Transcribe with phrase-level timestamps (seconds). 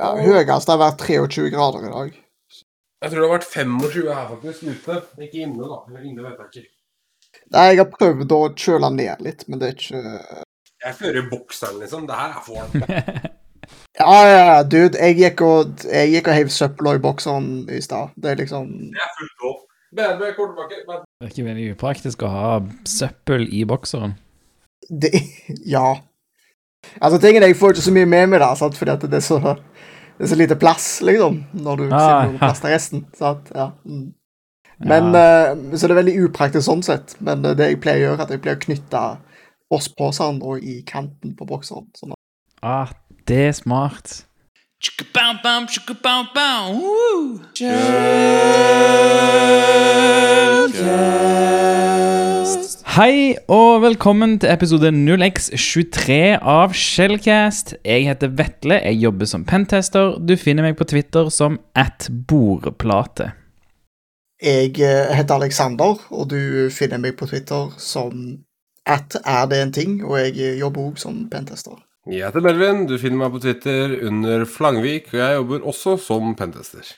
[0.00, 2.12] Ja, høyest har vært 23 grader i dag.
[3.00, 5.00] Jeg tror det har vært 25 her faktisk, ute.
[5.26, 6.00] Ikke inne, da.
[6.00, 6.70] Inne vet jeg ikke.
[7.54, 10.00] Nei, jeg har prøvd å kjøle ned litt, men det er ikke
[10.80, 12.06] Jeg fører bokseren, liksom.
[12.08, 13.28] Det her er for varmt.
[14.00, 14.96] Ja, ja, ja, dude.
[14.98, 18.14] Jeg gikk og, jeg gikk og heiv søpla i bokseren i stad.
[18.16, 19.58] Det er liksom Det er fullt lov.
[19.98, 20.78] BNB Kortbakke.
[20.88, 22.46] Men Det er ikke veldig upraktisk å ha
[22.88, 24.16] søppel i bokseren.
[24.88, 25.12] det,
[25.74, 26.00] Ja.
[26.96, 28.78] Altså, tingen er jeg får ikke så mye med meg, da, sant?
[28.78, 29.40] fordi at det er så
[30.20, 32.38] det er så lite plass, liksom, når du Ah, noe ja.
[32.42, 33.00] plass til resten.
[33.16, 33.48] Sant?
[33.56, 33.70] Ja.
[33.84, 34.12] Men,
[34.80, 37.16] Men, Uh, Så det er veldig upraktisk sånn sett.
[37.24, 39.02] Men eh, det jeg pleier å gjøre, er at jeg pleier å knytte
[39.72, 41.86] oss på hverandre og i kanten på bokseren.
[41.96, 42.18] Sånn at
[42.62, 42.92] Ah,
[43.26, 44.24] det er smart.
[47.56, 47.72] Kjøl,
[49.60, 52.19] kjøl, kjøl.
[52.96, 57.76] Hei og velkommen til episode 0x23 av Shellcast.
[57.86, 60.16] Jeg heter Vetle, jeg jobber som pentester.
[60.18, 63.28] Du finner meg på Twitter som at bordplate.
[64.42, 68.40] Jeg eh, heter Alexander, og du finner meg på Twitter som
[68.88, 71.78] at er det en ting, og jeg eh, jobber òg som pentester.
[72.10, 72.86] Jeg heter Melvin.
[72.90, 76.90] Du finner meg på Twitter under Flangvik, og jeg jobber også som pentester.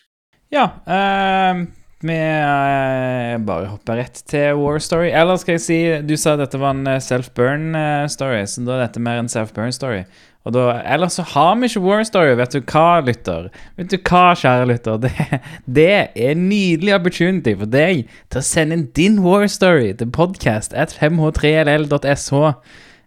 [0.52, 1.66] Ja, eh,
[2.06, 5.10] vi eh, bare hopper rett til War Story.
[5.14, 9.02] Eller skal jeg si, du sa dette var en eh, self-burn-story, så da er dette
[9.02, 10.02] mer en self-burn-story.
[10.42, 13.50] Og da, Ellers så har vi ikke War Story, vet du hva, lytter?
[13.78, 14.98] Vet du hva, kjære lytter?
[15.04, 15.12] Det,
[15.78, 20.10] det er en nydelig opportunity for deg til å sende inn din War Story til
[20.10, 22.32] podcast at 5h3ll.sh,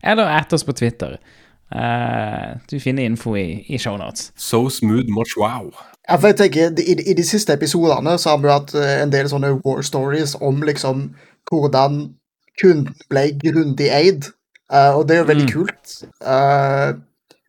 [0.05, 1.17] eller at oss på Twitter.
[1.75, 4.31] Uh, du finner info i, i shownotes.
[4.35, 5.73] So smooth, much wow.
[6.09, 9.11] Ja, for jeg tenker, i, I de siste episodene så har vi hatt eh, en
[9.13, 11.07] del sånne war stories om liksom
[11.49, 12.13] hvordan
[12.61, 14.27] kunden ble grundig eid,
[14.73, 15.51] uh, og det er jo veldig Mm.
[15.51, 15.95] kult.
[16.21, 16.93] Uh,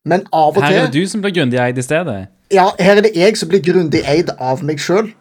[0.04, 2.26] men av og Her er det du som blir grundig eid i stedet.
[2.52, 5.12] Ja, her er det jeg som blir grundig eid av meg sjøl.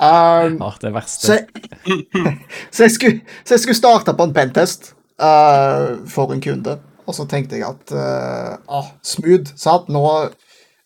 [0.00, 1.38] Um, Åh, det så, verste.
[1.86, 2.04] jeg,
[2.74, 4.92] så, jeg skulle, så jeg skulle starte på en pentest
[6.10, 7.92] for en kunde, og så tenkte jeg at
[8.68, 9.88] ah, smooth, sant?
[9.88, 10.02] Nå,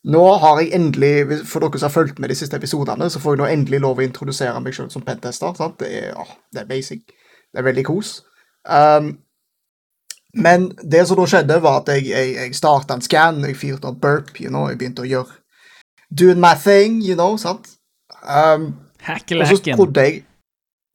[0.04, 3.34] nå har jeg endelig, for dere som har fulgt med de siste episodene, så får
[3.34, 5.56] jeg nå endelig lov å introdusere meg sjøl som pentester.
[5.58, 5.78] Sant?
[5.80, 7.02] Det, er, ah, det er basic.
[7.50, 8.12] Det er veldig kos.
[8.64, 9.16] Um,
[10.38, 13.90] men det som da skjedde, var at jeg, jeg, jeg starta en scan, jeg fyrte
[13.90, 15.34] opp burp, you know, jeg begynte å gjøre
[16.08, 17.74] Doing my thing, you know, sant?
[18.22, 18.70] Um,
[19.04, 20.22] og så trodde jeg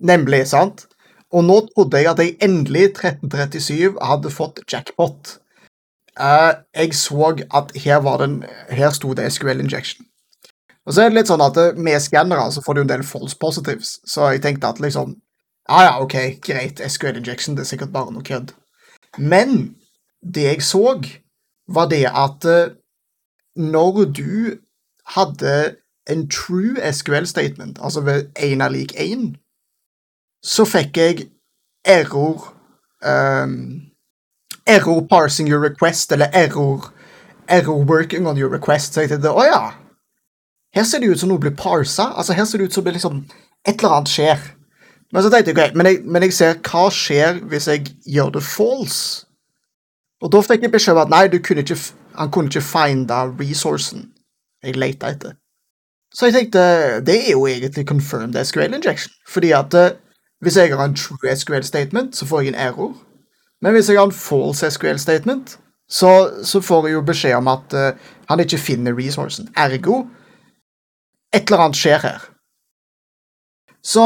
[0.03, 0.88] Nemlig, sant?
[1.34, 5.38] Og nå trodde jeg at jeg endelig, 1337, hadde fått jackpot.
[6.19, 10.06] Eh, jeg så at her var den Her sto det SQL injection.
[10.85, 13.06] Og så er det litt sånn at eh, med skannere så får du en del
[13.07, 15.16] false positives, så jeg tenkte at liksom
[15.69, 18.51] Ja, ja, OK, greit, SQL injection, det er sikkert bare noe kødd.
[19.18, 19.75] Men
[20.19, 21.00] det jeg så,
[21.72, 22.74] var det at uh,
[23.56, 24.57] når du
[25.16, 25.75] hadde
[26.12, 29.38] en true SQL statement, altså ved 1 er lik 1,
[30.44, 31.30] så fikk jeg
[31.85, 32.51] error
[33.07, 33.93] um,
[34.68, 36.94] Error parsing your request, eller error,
[37.47, 38.94] error working on your request.
[38.94, 39.63] Så jeg tenkte å ja,
[40.74, 42.09] her ser det ut som noe blir parsa.
[42.18, 43.25] Altså, her ser det ut som det liksom
[43.68, 44.47] et eller annet skjer.
[45.13, 48.34] Men så tenkte jeg, ok, men jeg, men jeg ser hva skjer hvis jeg gjør
[48.38, 49.28] det false.
[50.24, 51.78] Og da fikk jeg beskjed om at nei, kunne ikke,
[52.18, 54.07] han kunne ikke finde resourcen
[54.63, 55.35] jeg lette etter.
[56.13, 56.63] Så jeg tenkte,
[57.06, 59.13] det er jo egentlig confirmed SQL injection.
[59.28, 59.95] Fordi at eh,
[60.41, 62.94] hvis jeg har en true SQL statement, så får jeg en error.
[63.63, 65.56] Men hvis jeg har en false SQL statement,
[65.90, 66.12] så,
[66.44, 69.50] så får jeg jo beskjed om at uh, han ikke finner resourcen.
[69.56, 70.03] Ergo,
[71.34, 72.29] et eller annet skjer her.
[73.84, 74.03] Så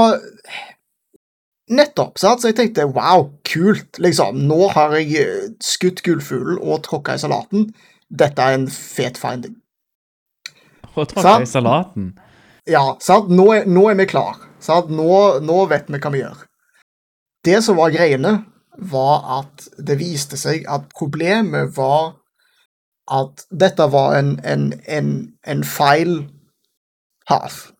[1.67, 2.41] Nettopp, sant?
[2.41, 4.39] Så jeg tenkte wow, kult, liksom.
[4.47, 7.65] Nå har jeg eh, skutt gullfuglen og tråkka i salaten.
[8.07, 9.57] Dette er en fet finding.
[10.93, 12.13] Og tråkka i salaten.
[12.71, 13.33] Ja, sant?
[13.35, 14.39] Nå er, nå er vi klar.
[14.63, 14.93] Sant?
[14.95, 15.09] Nå,
[15.43, 16.45] nå vet vi hva vi gjør.
[17.47, 18.37] Det som var greiene,
[18.77, 22.15] var at det viste seg at problemet var
[23.11, 25.11] at dette var en, en, en,
[25.47, 26.27] en feil
[27.27, 27.71] path.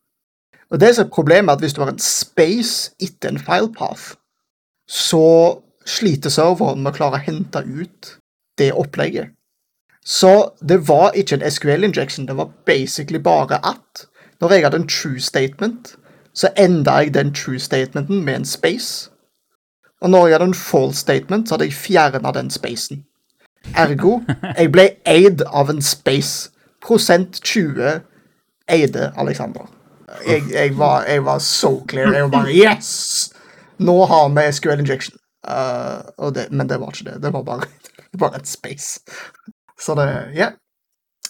[0.72, 3.72] Og det som er problemet, er at hvis du har en space etter en file
[3.74, 4.16] path,
[4.88, 8.18] så sliter serveren med å klare å hente ut
[8.60, 9.32] det opplegget.
[10.08, 14.08] Så det var ikke en SQL injection, det var basically bare at
[14.40, 15.96] når jeg hadde en true statement,
[16.34, 19.10] så enda jeg den true statementen med en space.
[20.02, 23.04] Og når jeg hadde en false statement, så hadde jeg fjerna den spacen.
[23.76, 24.20] Ergo,
[24.58, 26.52] jeg ble eid av en space.
[26.86, 28.02] Prosent 20
[28.72, 29.66] eide Alexander.
[30.28, 32.14] Jeg, jeg, var, jeg var so clear.
[32.14, 33.34] Jeg var bare Yes!
[33.78, 35.18] Nå har vi SQL injection.
[35.48, 37.20] Uh, det, men det var ikke det.
[37.24, 37.68] Det var bare,
[38.12, 39.00] det var et space.
[39.80, 40.52] Så det Ja.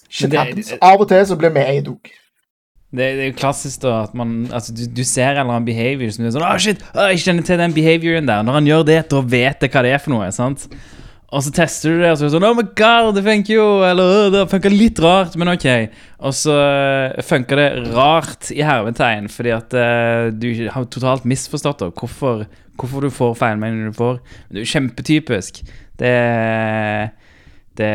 [0.09, 0.71] Shit happens.
[0.81, 2.11] Av og til så blir vi eid òg.
[2.87, 5.65] Det, det er jo klassisk da at man Altså, du, du ser en eller annen
[5.67, 6.83] behavior som du er sånn Å, shit!
[6.93, 8.45] Oh, jeg kjenner til den behavioren der.
[8.47, 10.29] Når han gjør det, da vet jeg hva det er for noe.
[10.35, 10.69] sant?
[11.27, 13.57] Og så tester du det, og så er det sånn Oh my god, det funker
[13.57, 13.65] jo!
[13.83, 15.65] Eller «Å, det funker litt rart, men ok.
[16.23, 21.83] Og så uh, funker det rart i hermetegn, fordi at uh, du har totalt misforstått
[21.83, 22.45] da, hvorfor,
[22.79, 24.21] hvorfor du får feilmeldingene du får.
[24.47, 25.59] Det er jo kjempetypisk.
[25.99, 26.15] Det
[27.77, 27.91] Det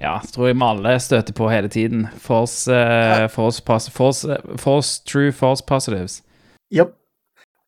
[0.00, 2.06] ja, tror jeg vi alle støter på hele tiden.
[2.22, 6.22] False, uh, false, pos- false, eh, false true, false positives.
[6.74, 6.94] Yep.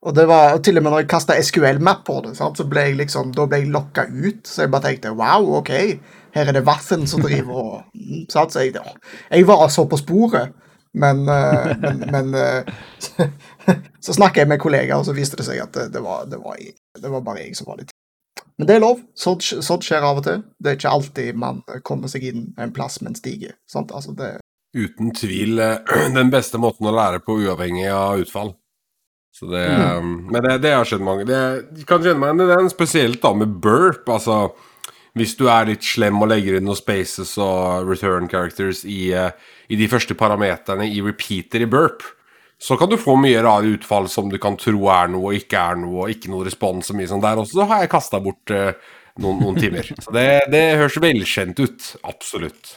[0.03, 2.65] Og det var og til og med når jeg kasta SQL-map på det, sant, så
[2.65, 4.47] ble jeg liksom, da ble jeg lokka ut.
[4.49, 5.71] Så jeg bare tenkte wow, OK,
[6.33, 8.79] her er det Vaffen som driver og mm, sant, så jeg,
[9.31, 10.55] jeg var så på sporet.
[10.95, 13.29] Men, uh, men, men uh,
[14.03, 16.41] Så snakka jeg med kollegaer, og så viste det seg at det, det, var, det,
[16.43, 17.93] var, jeg- det var bare jeg som var litt
[18.61, 18.99] Men det er lov.
[19.17, 20.43] Sånt, sånt skjer av og til.
[20.61, 23.55] Det er ikke alltid man kommer seg inn en plass med en stige.
[23.73, 24.35] Altså, det,
[24.77, 28.53] Uten tvil eh, den beste måten å lære på uavhengig av utfall.
[29.33, 29.65] Så det,
[30.03, 31.25] Men det, det har skjedd mange.
[31.25, 31.39] Det,
[31.79, 34.05] jeg kan kjenne meg igjen i den, spesielt da med burp.
[34.13, 34.51] Altså,
[35.17, 39.33] hvis du er litt slem og legger inn noen spaces og return characters i, eh,
[39.73, 42.05] i de første parameterne i repeater i burp,
[42.61, 45.61] så kan du få mye rare utfall som du kan tro er noe og ikke
[45.73, 47.57] er noe, og ikke noe respons og mye sånn der også.
[47.63, 48.77] Så har jeg kasta bort uh,
[49.21, 49.89] noen, noen timer.
[49.97, 51.91] Så det, det høres velkjent ut.
[52.05, 52.77] Absolutt.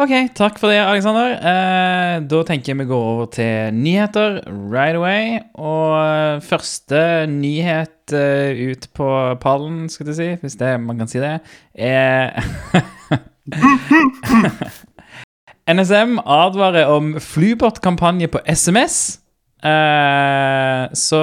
[0.00, 1.34] Ok, takk for det, Alexander.
[1.34, 4.38] Eh, da tenker jeg vi går over til nyheter
[4.72, 5.40] right away.
[5.60, 9.08] Og eh, første nyhet eh, ut på
[9.42, 11.34] pallen, skal du si, hvis det, man kan si det,
[11.74, 12.32] er
[15.70, 19.20] NSM advarer om flybåtkampanje på SMS.
[19.62, 21.20] Eh, så,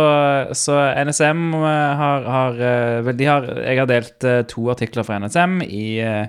[0.54, 5.18] så NSM har, har eh, Vel, de har Jeg har delt eh, to artikler fra
[5.20, 6.28] NSM i, eh,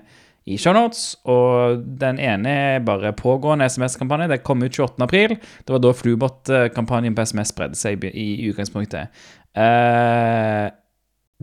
[0.48, 4.30] i shownotes, og den ene er bare pågående SMS-kampanje.
[4.32, 5.04] Det kom ut 28.
[5.04, 5.36] april.
[5.36, 9.12] Det var da flybåtkampanjen på SMS spredde seg i, i utgangspunktet.
[9.52, 10.66] Eh,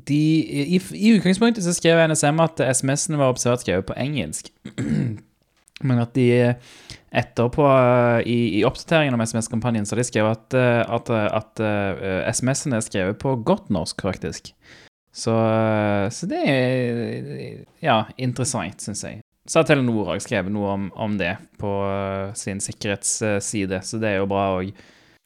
[0.09, 4.51] de, i, I utgangspunktet så skrev NSM at SMS-ene var observert skrevet på engelsk.
[5.85, 6.55] Men at de
[7.15, 11.63] etterpå eh, i, i oppdateringen om SMS-kampanjen så har de skrevet at, eh, at, at
[11.63, 14.51] eh, SMS-ene er skrevet på godt norsk, faktisk.
[15.15, 15.31] Så,
[16.11, 19.21] så det er ja, interessant, syns jeg.
[19.47, 21.71] Så har Telenor òg skrevet noe om, om det på
[22.35, 24.73] sin sikkerhetsside, så det er jo bra òg.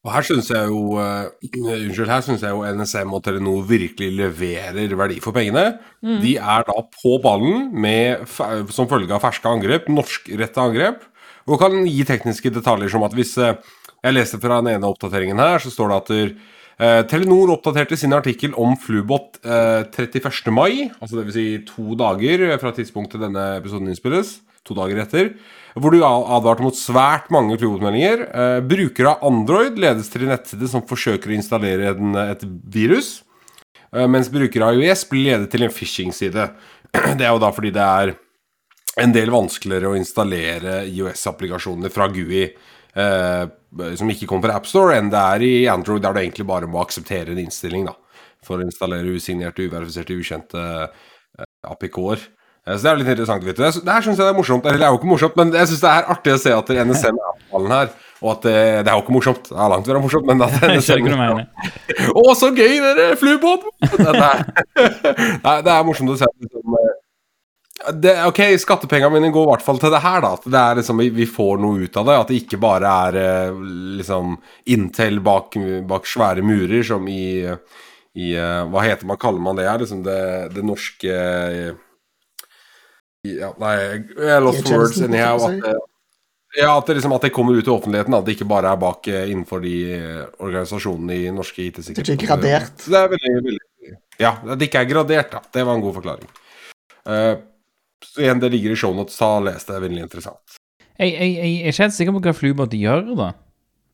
[0.08, 4.96] Her syns jeg jo uh, Unnskyld, her syns jeg jo NSM og Telenor virkelig leverer
[4.96, 5.74] verdi for pengene.
[6.00, 8.24] De er da på ballen med,
[8.72, 11.04] som følge av ferske angrep, norskrettede angrep,
[11.50, 13.58] og kan gi tekniske detaljer som at hvis uh,
[14.00, 16.30] Jeg leste fra den ene oppdateringen her, så står det at der,
[16.80, 20.54] eh, Telenor oppdaterte sin artikkel om Flubot eh, 31.
[20.56, 21.34] mai, altså dvs.
[21.36, 24.38] Si to dager fra tidspunktet denne episoden innspilles.
[24.68, 25.34] To dager etter.
[25.80, 28.26] Hvor du advarte mot svært mange flybåtmeldinger.
[28.28, 33.20] Eh, brukere av Android ledes til en nettside som forsøker å installere en, et virus.
[33.96, 36.50] Eh, mens brukere av iOS blir ledet til en phishing-side.
[37.20, 38.16] Det er jo da fordi det er
[39.00, 43.44] en del vanskeligere å installere IOS-applikasjoner fra GUI eh,
[43.96, 46.82] som ikke kommer fra AppStore, enn det er i Android, der du egentlig bare må
[46.82, 47.94] akseptere en innstilling da,
[48.46, 52.26] for å installere usignerte, uverifiserte, ukjente eh, APK-er.
[52.68, 53.44] Eh, Så det er litt interessant.
[53.44, 53.64] vet du.
[53.64, 54.66] Det her syns jeg det er morsomt.
[54.66, 56.72] Eller det er jo ikke morsomt, men jeg syns det er artig å se at
[56.86, 57.92] NSM er avtalen her.
[58.20, 59.46] Og at det, det er jo ikke morsomt.
[59.48, 61.08] Det er langt fra morsomt, men at NSM
[62.20, 63.12] å, så gøy, dere!
[63.20, 63.72] Flubåten!
[63.80, 66.98] Det, det, er, morsomt å se liksom, eh,
[68.04, 70.34] det, Ok, skattepengene mine går i hvert fall til det her, da.
[70.36, 72.18] At det er liksom, vi, får noe ut av det.
[72.20, 73.62] At det ikke bare er eh,
[74.02, 74.36] liksom
[74.76, 75.56] Intel bak,
[75.88, 77.46] bak svære murer, som i,
[78.20, 79.80] i eh, Hva heter man, kaller man det her?
[79.80, 80.20] Liksom det,
[80.58, 81.78] det norske eh,
[83.28, 83.74] ja, Nei,
[84.16, 85.40] jeg lost for words anyhow.
[85.44, 88.14] jeg At, det- ja, at det, liksom, at det kommer ut i offentligheten.
[88.18, 91.82] At det ikke bare er bak eh, innenfor de eh, organisasjonene i norske Det er
[91.82, 92.10] IT-sikkerhet.
[92.16, 92.86] ikke gradert.
[92.88, 93.60] Det er veldig, veldig
[94.20, 95.42] Ja, at det ikke er gradert, da.
[95.54, 96.32] Det var en god forklaring.
[97.08, 97.36] Uh,
[98.04, 99.68] så igjen, det ligger i shownotes, ta og les det.
[99.70, 100.58] Det er veldig interessant.
[101.00, 103.30] Jeg, jeg, jeg er ikke helt sikker på hva flybåt gjør, da.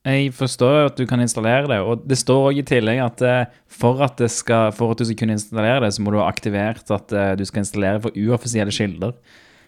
[0.06, 3.48] Jeg forstår at du kan installere det, og det står òg i tillegg at eh,
[3.74, 6.28] for at, det skal, for at du skal kunne installere det, så må du ha
[6.30, 9.16] aktivert at eh, du skal installere for uoffisielle kilder.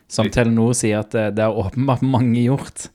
[0.07, 2.85] Som Telenor sier at eh, det har åpenbart mange gjort.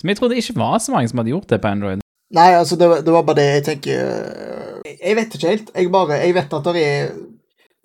[0.00, 2.00] Som jeg trodde ikke var så mange som hadde gjort det på Android.
[2.34, 4.00] Nei, altså, det, var- det var bare det jeg tenker
[4.98, 5.70] Jeg vet ikke helt.
[5.76, 7.12] Jeg bare, jeg vet at det er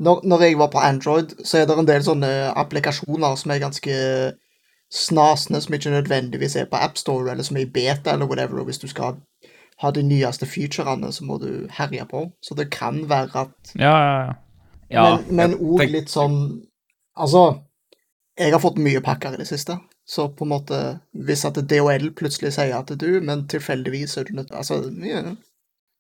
[0.03, 2.29] når, når jeg var på Android, så er det en del sånne
[2.60, 3.93] applikasjoner som er ganske
[4.93, 8.59] snasende, som ikke nødvendigvis er på AppStore, eller som er i beta, eller whatever.
[8.62, 9.15] Og hvis du skal
[9.81, 12.27] ha de nyeste featurene, så må du herje på.
[12.45, 14.33] Så det kan være at Ja, ja, ja.
[14.91, 15.17] ja.
[15.29, 16.62] Men- Men òg tenk- litt sånn
[17.17, 17.59] Altså,
[18.39, 19.79] jeg har fått mye pakker i det siste.
[20.05, 24.33] Så på en måte, hvis at DHL plutselig sier at du, men tilfeldigvis er du
[24.33, 25.35] nødt Altså, yeah,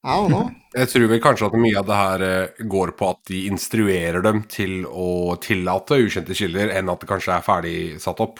[0.03, 0.55] I don't.
[0.75, 4.21] Jeg tror vel kanskje at mye av det her eh, går på at de instruerer
[4.23, 8.39] dem til å tillate ukjente kilder, enn at det kanskje er ferdig satt opp.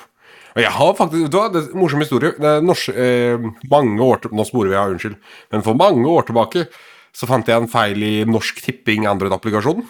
[0.53, 2.33] Og jeg har faktisk, vet du hva, det er en morsom historie.
[2.37, 5.17] Det er norsk, eh, mange år til, Nå sporer vi av, unnskyld.
[5.51, 6.67] Men for mange år tilbake
[7.13, 9.85] så fant jeg en feil i Norsk Tipping Android-applikasjonen.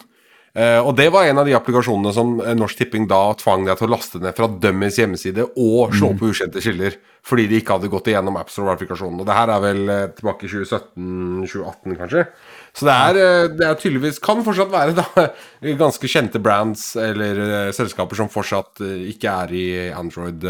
[0.53, 3.79] Eh, og det var en av de applikasjonene som eh, Norsk Tipping da tvang deg
[3.79, 6.99] til å laste ned fra dømmens hjemmeside og slå på ukjente kilder.
[7.25, 9.23] Fordi de ikke hadde gått igjennom AppStore-verifikasjonen.
[9.23, 12.25] Og det her er vel eh, tilbake i 2017-2018, kanskje.
[12.73, 15.27] Så det er, eh, det er tydeligvis Kan fortsatt være da
[15.83, 20.41] ganske kjente brands eller eh, selskaper som fortsatt eh, ikke er i Android,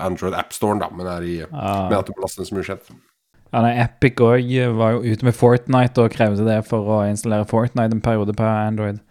[0.00, 2.88] Android AppStoren, da, men er i Men at du må laste ned som ukjent.
[3.52, 7.48] Ja, nei, Epic òg var jo ute med Fortnite og krevde det for å installere
[7.48, 9.02] Fortnite en periode på Android.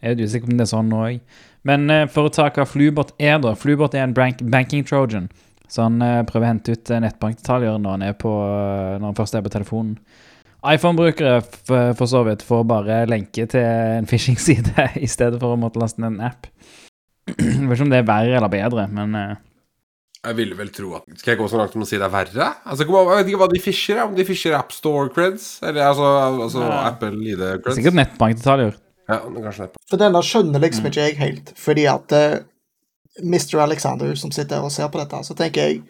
[0.00, 1.36] Jeg er usikker på om det er sånn nå òg.
[1.68, 3.52] Men for å ta hva Flubot er, da.
[3.52, 5.28] Flubot er en bank banking trojan.
[5.68, 8.32] Så han prøver å hente ut nettbankdetaljer når han, på,
[8.96, 9.98] når han først er på telefonen.
[10.66, 11.40] iPhone-brukere
[11.96, 16.02] for så vidt får bare lenke til en phishing-side i stedet for å måtte laste
[16.02, 16.48] ned en app.
[17.30, 17.36] Jeg
[17.68, 19.36] vet ikke om det er verre eller bedre, men eh,
[20.26, 22.12] Jeg ville vel tro at Skal jeg gå så langt som å si det er
[22.12, 22.48] verre?
[22.64, 26.08] Altså, Jeg vet ikke hva de fisher, om de fisher AppStore creds, eller altså,
[26.46, 26.80] altså Ja.
[26.90, 27.78] Apple ID det er creds.
[27.78, 28.74] sikkert nettbankdetaljer.
[29.10, 29.84] Ja, kanskje det.
[29.90, 32.36] For denne skjønner liksom ikke jeg helt, fordi at uh,
[33.22, 33.56] Mr.
[33.64, 35.80] Alexander som sitter og ser på dette, så tenker jeg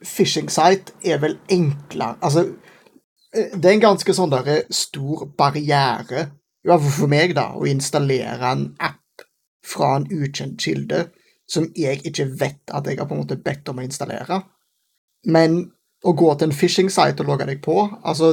[0.00, 2.69] Phishing site er vel enklere Altså, eh,
[3.32, 6.26] det er en ganske sånn der eh, stor barriere,
[6.60, 9.24] i hvert fall for meg, da, å installere en app
[9.66, 11.06] fra en ukjent kilde
[11.50, 14.40] som jeg ikke vet at jeg har på en måte bedt om å installere.
[15.30, 15.62] Men
[16.06, 18.32] å gå til en phishing-site og logge deg på altså,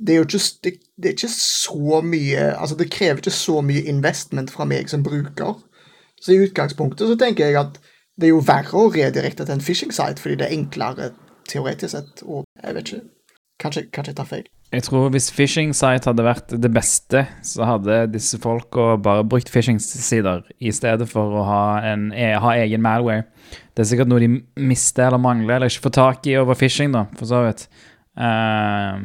[0.00, 3.60] det er jo ikke, det, det er ikke så mye Altså, det krever ikke så
[3.64, 5.58] mye investment fra meg som bruker.
[6.20, 7.80] Så i utgangspunktet så tenker jeg at
[8.20, 11.10] det er jo verre å redirekte til en phishing-site, fordi det er enklere
[11.48, 13.06] teoretisk sett, og jeg vet ikke
[13.60, 14.46] Kanskje, kanskje jeg tar feil.
[14.70, 19.50] Jeg tror hvis phishing site hadde vært det beste, så hadde disse folka bare brukt
[19.50, 23.26] phishing-sider i stedet for å ha, en, e- ha egen malware.
[23.74, 24.28] Det er sikkert noe de
[24.62, 27.66] mister eller mangler eller ikke får tak i over phishing, da, for så vidt.
[28.20, 29.02] Eh,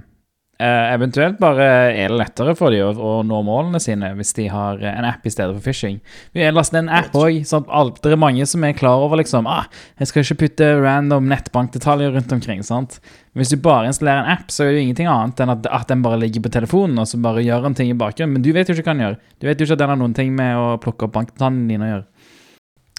[0.61, 4.47] eh, eventuelt bare er det lettere for dem å, å nå målene sine hvis de
[4.51, 5.99] har eh, en app i stedet for phishing.
[6.35, 7.67] Vi har lastet en app òg, sånn
[8.01, 9.67] det er mange som er klar over liksom ah,
[9.99, 12.99] Jeg skal ikke putte random nettbankdetaljer rundt omkring, sant.
[13.35, 15.91] Hvis du bare installerer en app, så er det jo ingenting annet enn at, at
[15.91, 18.37] den bare ligger på telefonen, og så bare gjør en ting i bakgrunnen.
[18.37, 19.17] Men du vet jo ikke hva den gjør.
[19.41, 21.87] Du vet jo ikke at den har noen ting med å plukke opp bankdetaljene dine
[21.87, 22.05] å gjøre.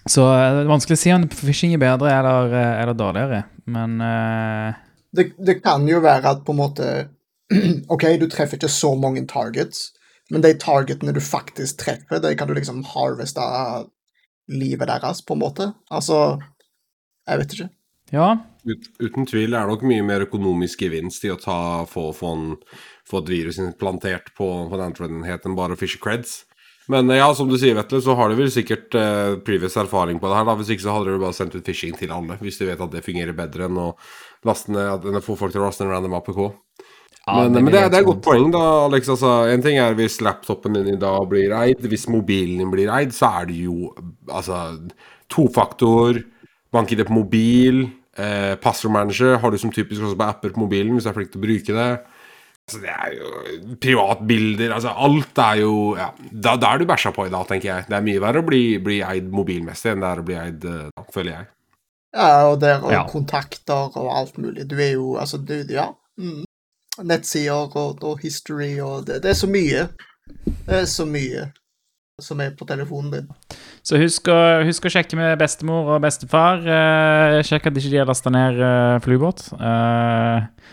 [0.07, 3.97] Så eh, det er vanskelig å si om phishing er bedre eller, eller dårligere, men
[4.03, 4.83] uh...
[5.17, 6.87] Det, det kan jo være at på en måte
[7.95, 9.91] OK, du treffer ikke så mange targets,
[10.31, 13.45] men de targetene du faktisk treffer, de kan du liksom harveste
[14.51, 15.69] livet deres, på en måte.
[15.91, 16.39] Altså
[17.27, 17.69] Jeg vet ikke.
[18.15, 18.29] ja.
[18.67, 22.33] Ut, uten tvil er det nok mye mer økonomisk gevinst i å ta, få, få,
[22.35, 22.57] en,
[23.07, 26.41] få et virus implantert på, på en Android-enhet enn bare å fishe creds.
[26.91, 30.19] Men eh, ja, som du sier, Vetle, så har du vel sikkert eh, previous erfaring
[30.23, 30.49] på det her.
[30.51, 32.83] da Hvis ikke så hadde du bare sendt ut phishing til alle, hvis du vet
[32.83, 33.89] at det fungerer bedre enn å
[34.47, 36.43] laste ned, at- enn å få folk til å laste ned random APK.
[37.27, 39.09] Men, det men det, er- det er et godt poeng, da, Alex.
[39.11, 41.81] Altså, en ting er hvis laptopen din i dag blir eid.
[41.91, 43.91] Hvis mobilen din blir eid, så er det jo
[44.31, 44.61] altså
[45.33, 46.21] tofaktor,
[46.75, 47.81] bank-ID på mobil,
[48.19, 51.33] eh, passordmanager har du som typisk også på apper på mobilen, hvis du er flink
[51.35, 51.89] til å bruke det.
[52.67, 57.13] Altså, det er jo privatbilder altså Alt er jo ja, Da, da er du bæsja
[57.15, 57.85] på i dag, tenker jeg.
[57.87, 60.65] Det er mye verre å bli, bli eid mobilmessig enn det er å bli eid,
[60.67, 61.47] eh, da, føler jeg.
[62.17, 63.05] Ja, og der og Ja.
[63.07, 64.67] kontakter og alt mulig.
[64.67, 65.89] Du er jo Altså, du Ja.
[66.19, 66.43] Mm.
[67.05, 69.87] Nettsider og, og history og det, det er så mye.
[70.67, 71.51] Det er så mye
[72.23, 73.27] som er på telefonen din.
[73.85, 76.65] Så husk å, husk å sjekke med bestemor og bestefar.
[76.65, 79.45] Eh, sjekk at ikke de har lasta ned eh, flybåt.
[79.53, 80.73] Eh,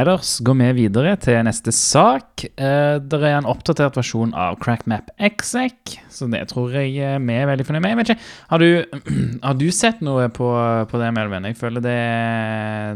[0.00, 2.46] ellers går vi videre til neste sak.
[2.48, 7.36] Eh, det er en oppdatert versjon av CrackMap Exec, så det tror jeg eh, vi
[7.36, 8.16] er veldig fornøyd med.
[8.48, 8.70] Har du,
[9.46, 10.48] har du sett noe på,
[10.88, 11.52] på det, Melvin?
[11.52, 11.98] Jeg føler det,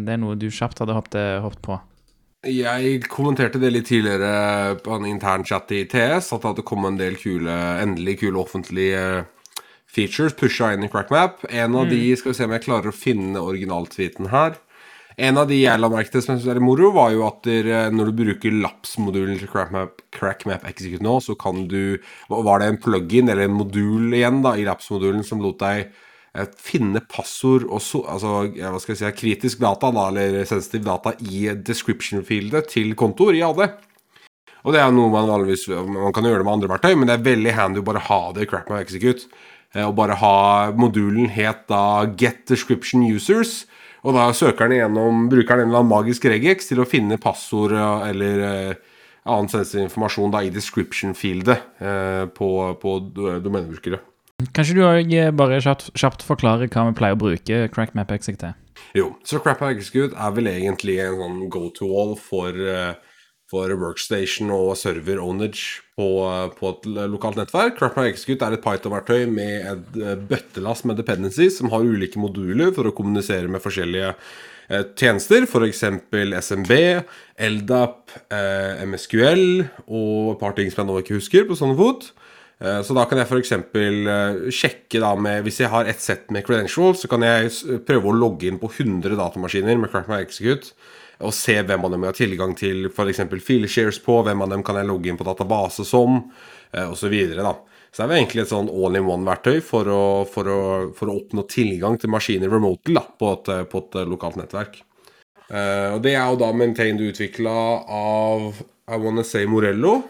[0.09, 1.83] det er noe du kjapt hadde hoppet, hoppet på.
[2.45, 6.93] Jeg kommenterte det litt tidligere på en intern chat i TS, at det hadde kommet
[6.93, 9.25] en del kule, endelig kule offentlige
[9.95, 11.47] features pusha inn i CrackMap.
[11.49, 14.59] En av de skal vi se om jeg klarer å finne originaltweeten her.
[15.15, 17.45] En av de jeg la merke til som jeg synes er moro, var jo at
[17.47, 22.67] der, når du bruker Laps-modulen til CrackMap, CrackMap Execute nå, så kan du Var det
[22.69, 26.03] en plug-in eller en modul igjen da i Laps-modulen som lot deg eh,
[26.59, 31.13] finne passord og so, altså, hva skal jeg si, kritisk data, da, eller sensitiv data,
[31.23, 33.65] i description-fieldet til kontoer i AD.
[34.65, 37.19] Og det er noe man vanligvis Man kan gjøre det med andre verktøy, men det
[37.19, 39.29] er veldig handy å bare ha det i CrackMap Execute.
[39.75, 43.67] eh, og bare ha Modulen het da Get Description Users.
[44.05, 47.21] Og da søker den gjennom, bruker den en eller annen magisk regex til å finne
[47.21, 48.75] passord eh, eller eh,
[49.25, 52.51] annen sensitiv informasjon da i description-fieldet eh, på,
[52.81, 54.01] på do- domenebrukere.
[54.43, 58.55] Kanskje du òg bare kjapt, kjapt forklarer hva vi pleier å bruke CrackMapXig til?
[58.99, 62.95] Jo, så Crap Execute er vel egentlig en sånn go-to-all for, eh,
[63.51, 67.79] for workstation og server ownage på, eh, på et lokalt nettverk.
[67.79, 72.75] Crap Execute er et Python-verktøy med et eh, bøttelass med dependencies som har ulike moduler
[72.75, 74.15] for å kommunisere med forskjellige
[74.69, 75.85] eh, tjenester, f.eks.
[76.43, 77.05] SMB,
[77.39, 82.11] LDAP, eh, MSQL og et par ting som jeg nå ikke husker på sånn fot.
[82.65, 83.55] Eh, Så da kan jeg f.eks.
[84.55, 87.53] sjekke da med Hvis jeg har et sett med credentials, så kan jeg
[87.87, 90.73] prøve å logge inn på 100 datamaskiner med Crack My Execute
[91.25, 93.21] og se hvem av dem jeg har tilgang til f.eks.
[93.47, 96.17] fileshares på, hvem av dem kan jeg logge inn på database som,
[96.75, 96.91] osv.
[96.91, 97.53] og Så, videre, da.
[97.95, 99.91] så det er jo egentlig et sånn all-in-one-verktøy for,
[100.35, 100.51] for,
[100.99, 104.41] for å oppnå tilgang til maskiner remotely da, på et, eh, på et eh, lokalt
[104.41, 104.81] nettverk.
[105.47, 107.57] Eh, og det er jo da maintained utvikla
[107.87, 108.51] av
[108.91, 110.01] I wanna say Morello.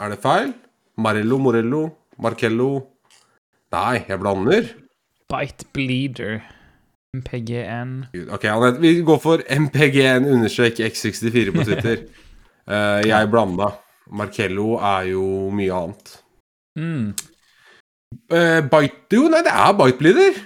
[0.00, 0.54] Er det feil?
[0.96, 1.84] Marello, Morello,
[2.18, 2.94] Marcello
[3.74, 4.68] Nei, jeg blander.
[5.30, 6.42] Bite Bleeder.
[7.14, 8.04] MPGN.
[8.34, 8.44] Ok,
[8.80, 12.04] vi går for MPG-X64 på Twitter.
[12.70, 13.70] uh, jeg blanda.
[14.12, 16.16] Markello er jo mye annet.
[16.78, 17.14] Mm.
[18.30, 20.42] Uh, Bite Jo, nei, det er Bitebleeder.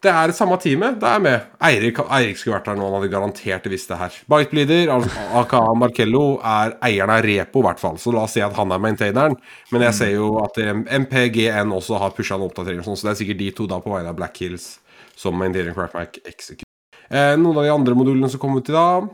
[0.00, 0.96] Det er det samme teamet.
[1.00, 1.48] Det er med.
[1.68, 4.14] Eirik, Eirik skulle vært her nå, han hadde garantert visst det her.
[4.32, 4.92] Bitebleeder,
[5.36, 7.98] aka Marcello, er eieren av Repo, i hvert fall.
[8.00, 9.36] Så la oss si at han er maintaineren.
[9.74, 13.20] Men jeg ser jo at MPGN også har pusha en oppdatering, sånn, så det er
[13.20, 14.70] sikkert de to da på vegne av Black Hills
[15.20, 16.68] som maintainer Crackback Execute.
[17.10, 19.10] Eh, noen av de andre modulene som kom ut i dag,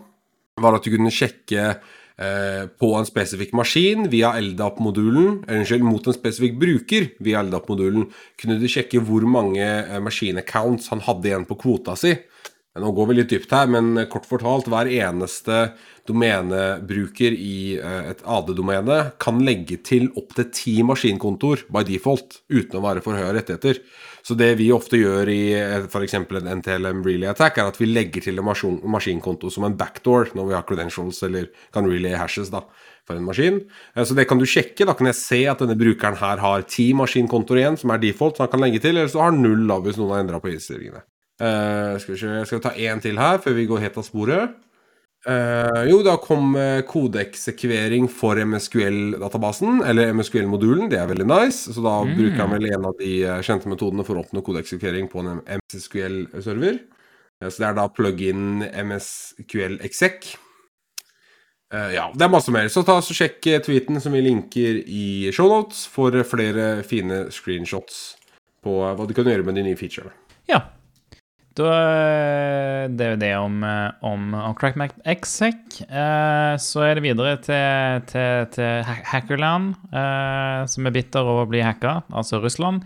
[0.63, 1.73] var at du kunne sjekke
[2.17, 8.07] på en spesifikk maskin via LDAP-modulen, eller unnskyld, mot en spesifikk bruker via LDAP-modulen,
[8.41, 12.15] kunne du sjekke hvor mange eh, maskinaccounts han hadde igjen på kvota si.
[12.77, 15.71] Nå går vi litt dypt her, men eh, kort fortalt, hver eneste
[16.09, 22.85] domenebruker i eh, et AD-domene kan legge til opptil ti maskinkontor by default, uten å
[22.85, 23.81] være for høye rettigheter.
[24.27, 25.41] Så det vi ofte gjør i
[25.87, 26.17] f.eks.
[26.19, 30.33] en NTLM relay attack, er at vi legger til en maskin, maskinkonto som en backdoor
[30.35, 32.65] når vi har credentials eller kan relay hashes da,
[33.07, 33.61] for en maskin.
[33.95, 34.83] Eh, Så det kan du sjekke.
[34.89, 38.41] Da kan jeg se at denne brukeren her har ti maskinkontoer igjen, som er default,
[38.41, 40.43] som han kan legge til, eller så har han null da, hvis noen har endra
[40.43, 41.07] på innstillingene.
[41.37, 44.07] Uh, skal vi se, skal vi ta én til her før vi går helt av
[44.09, 44.57] sporet.
[45.27, 50.87] Eh, jo, da kom uh, kodeeksekvering for MSQL-databasen, eller MSQL-modulen.
[50.93, 51.75] Det er veldig nice.
[51.75, 55.11] Så da bruker han vel en av de eh, kjente metodene for å oppnå kodeeksekvering
[55.11, 56.79] på en MSQL-server.
[57.43, 60.37] Uh, så det er da plug-in MSQL exec.
[61.75, 62.69] Uh, ja, det er masse mer.
[62.71, 67.25] Så ta så sjekk eh, tweeten som vi linker i shownotes for eh, flere fine
[67.35, 68.05] screenshots
[68.63, 70.15] på eh, hva du kan gjøre med de nye featurene.
[70.47, 70.63] Ja.
[71.57, 75.79] Da, eh, det er jo det om, eh, om, om CrackMac Exec.
[75.89, 81.51] Eh, så er det videre til, til, til hackerland, eh, som er bitter over å
[81.51, 82.85] bli hacka, altså Russland.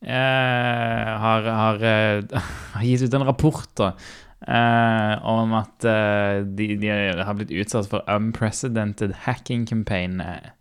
[0.00, 2.40] Eh, har, har, eh,
[2.72, 3.92] har gitt ut en rapport da,
[4.48, 10.54] eh, om at eh, de, de har blitt utsatt for unprecedented hacking campaign eh,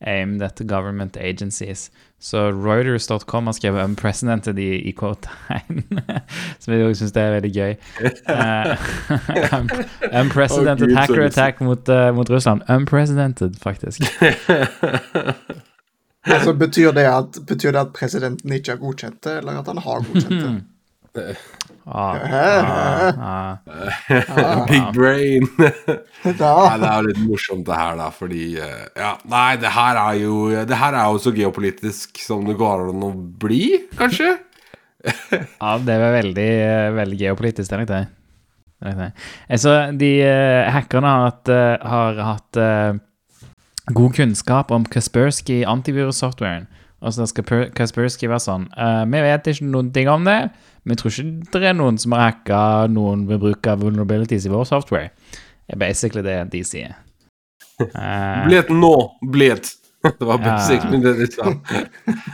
[0.00, 1.90] aimed at government agencies.
[2.20, 5.82] Så Reuters.com har skrevet 'unprecedented' i, i quote-tegn,
[6.60, 7.74] som jeg syns er veldig gøy.
[8.28, 8.74] Uh,
[9.58, 9.70] un-
[10.20, 12.62] unprecedented oh, Gud, hacker attack mot, uh, mot Russland.
[12.68, 14.02] Unprecedented, faktisk.
[16.28, 19.78] Altså, betyr, det at, betyr det at presidenten ikke har godkjent det, eller at han
[19.78, 20.42] har godkjent
[21.14, 21.36] det?
[21.88, 22.20] Ah,
[23.16, 24.64] ah, ah.
[24.68, 25.46] Big brain.
[25.58, 30.00] Nei, det er jo litt morsomt det her, da, fordi eh, Ja, nei, det her
[30.02, 30.34] er jo
[30.68, 33.62] Det her er jo så geopolitisk som det går an å bli,
[33.96, 34.34] kanskje?
[35.62, 36.52] Ja, det er veldig,
[36.98, 38.04] veldig geopolitisk, det er nok det.
[39.50, 42.98] Altså, de eh, hackerne har hatt, eh, har hatt eh,
[43.94, 46.68] god kunnskap om Kaspersky antivirussoftwaren.
[46.98, 50.38] Og så skal Per- Kaspersky være sånn eh, Vi vet ikke noen ting om det.
[50.88, 54.50] Vi tror ikke det er noen som har hacka noen ved bruk av vulnerabilities i
[54.52, 55.10] vår software.
[55.68, 56.96] Det er basically det de sier.
[57.78, 58.88] Eh, Blet nå,
[59.30, 59.68] blet.
[60.18, 60.56] Det var Ja.
[60.56, 61.52] basically det de sa.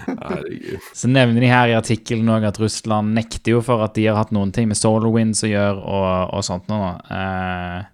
[0.07, 0.79] Herregud.
[0.97, 4.17] Så nevner de her i artikkelen òg at Russland nekter jo for at de har
[4.21, 6.79] hatt noen ting med SolarWinds å gjøre og, og sånt nå.
[7.13, 7.85] Eh,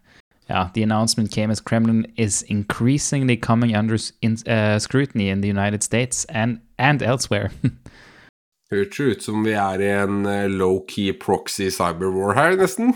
[0.50, 5.48] ja, the announcement came as Kremlin is increasingly coming under in, uh, scrutiny in the
[5.48, 7.50] United States and, and elsewhere.
[8.70, 12.92] Høres jo ut som vi er i en eh, low-key proxy cyberwar her, nesten.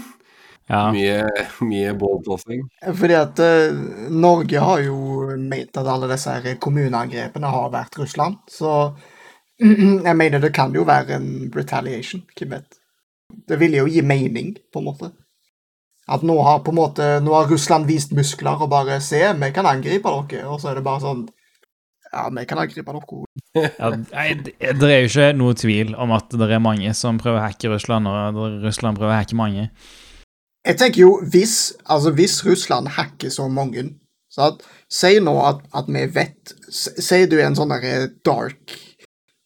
[0.71, 0.93] ja.
[0.95, 1.25] Mye,
[1.67, 2.63] mye balltossing.
[3.01, 8.39] Fordi at uh, Norge har jo ment at alle disse her kommuneangrepene har vært Russland.
[8.51, 8.95] Så
[10.09, 12.81] Jeg mener det kan jo være en retaliation, hvem vet.
[13.49, 15.11] Det ville jo gi mening, på en måte.
[16.11, 19.51] At nå har på en måte, nå har Russland vist muskler og bare se, vi
[19.57, 21.25] kan angripe dere, og så er det bare sånn
[22.15, 23.23] Ja, vi kan angripe dere.
[23.81, 27.41] Ja, nei, det er jo ikke noe tvil om at det er mange som prøver
[27.41, 29.69] å hacke Russland, og Russland prøver å hacke mange.
[30.65, 33.93] Jeg tenker jo, hvis, altså hvis Russland hacker så mange
[34.35, 38.75] så at, Si nå at, at vi vet Si du er en sånn derre dark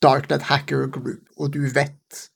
[0.04, 2.28] Darknet hacker group, og du vet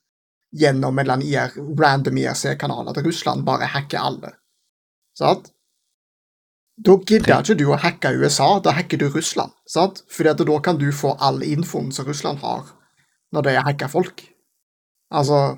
[0.53, 4.33] gjennom en eller annen IR, random IRC-kanal at Russland bare hacker alle.
[5.17, 5.49] Sant?
[6.77, 9.53] Da gidder ikke du å hacke USA, da hacker du Russland.
[9.69, 10.01] Sant?
[10.09, 12.65] Fordi at da kan du få all infoen som Russland har,
[13.33, 14.25] når de hacker folk.
[15.13, 15.57] Altså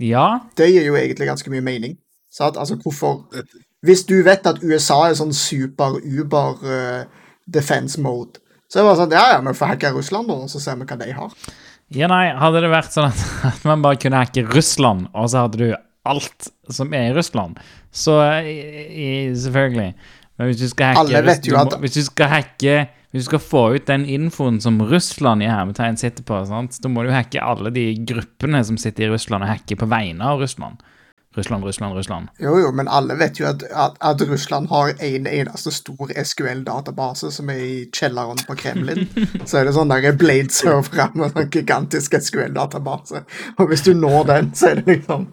[0.00, 1.96] Ja, det gir jo egentlig ganske mye mening.
[2.30, 2.56] Sant?
[2.56, 3.26] Altså, hvorfor
[3.82, 7.04] Hvis du vet at USA er sånn super-uber uh,
[7.48, 10.52] defense mode, så er det bare sånn Ja, ja, vi får hacke Russland, nå, og
[10.52, 11.32] så ser vi hva de har.
[11.90, 13.10] Ja, nei, hadde det vært sånn
[13.48, 15.68] at, man bare kunne hacke Russland, og så hadde du
[16.08, 17.58] alt som er i Russland,
[17.92, 18.14] så
[18.46, 18.54] i,
[18.88, 19.90] i, selvfølgelig.
[20.38, 21.10] Men hvis du skal hacke
[21.42, 22.76] du må- Hvis du skal hacke
[23.12, 26.78] Hvis du skal få ut den infoen som Russland i hermetegn sitter på, sant?
[26.80, 30.22] da må du hacke alle de gruppene som sitter i Russland, og hacke på vegne
[30.24, 30.78] av Russland.
[31.36, 32.28] Russland, Russland, Russland.
[32.38, 37.30] Jo, jo, men alle vet jo at, at, at Russland har en eneste stor SQL-database
[37.30, 39.06] som er i kjelleren på Kremlin.
[39.46, 43.22] så er det sånn der Blade-servere med sånn gigantisk SQL-database.
[43.62, 45.28] Og hvis du når den, så er det liksom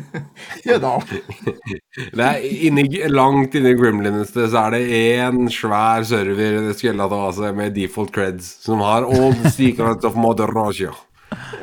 [0.68, 0.98] Ja da.
[2.18, 7.56] Det er inni, langt inni Gremlinens sted så er det én svær server i SQL-database
[7.56, 10.92] med default creds som har all the secrets of Mother Russia.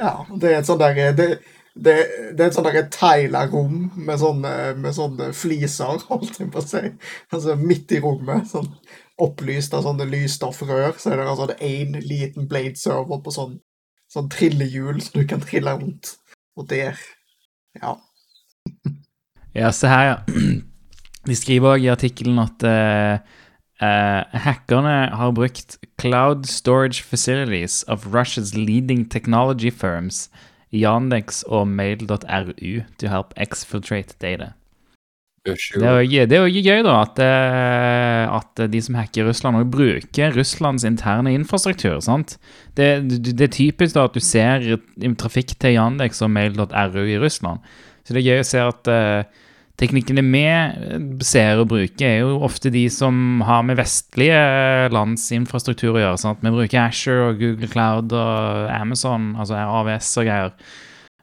[0.02, 1.38] Ja, det er et sånn der
[1.76, 1.96] det,
[2.36, 6.62] det, er et sånt der tegla rom med sånne, med sånne fliser, holdt jeg på
[6.62, 6.84] å si.
[7.32, 8.70] Altså midt i rommet, sånn
[9.22, 13.60] opplyst av sånne lysstoffrør, så er det altså én liten blade-server på sånn,
[14.12, 16.16] sånn trillehjul som du kan trille rundt.
[16.60, 17.00] Og der
[17.80, 17.98] Ja.
[19.52, 20.18] Ja, se her, ja.
[21.28, 23.20] De skriver òg i artikkelen at uh,
[23.84, 30.30] uh, hackerne har brukt cloud storage facilities of Russia's leading technology firms,
[30.72, 34.54] Yandex og mail.ru, to help exfiltrate data.
[35.42, 39.58] Det er jo det er jo gøy, da, at, eh, at de som hacker Russland,
[39.58, 42.00] også bruker Russlands interne infrastruktur.
[42.00, 42.38] sant?
[42.78, 44.78] Det, det det er typisk da at du ser
[45.18, 47.60] trafikk til Yandex og mail.ru i Russland.
[48.06, 49.24] Så det er gøy å se at eh,
[49.80, 54.42] teknikkene vi eh, ser og bruker, er jo ofte de som har med vestlige
[54.94, 56.22] lands infrastruktur å gjøre.
[56.22, 56.44] sant?
[56.44, 60.56] Vi bruker Asher og Google Cloud og Amazon, altså AVS og greier.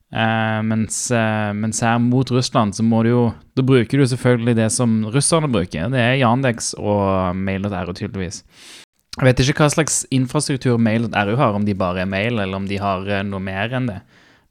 [0.09, 4.55] Eh, mens, eh, mens her mot Russland så må du jo Da bruker du selvfølgelig
[4.57, 5.91] det som russerne bruker.
[5.93, 8.45] Det er Yandex og Mail.ru, tydeligvis.
[9.19, 12.69] Jeg vet ikke hva slags infrastruktur Mail.ru har, om de bare er mail, eller om
[12.71, 13.99] de har eh, noe mer enn det.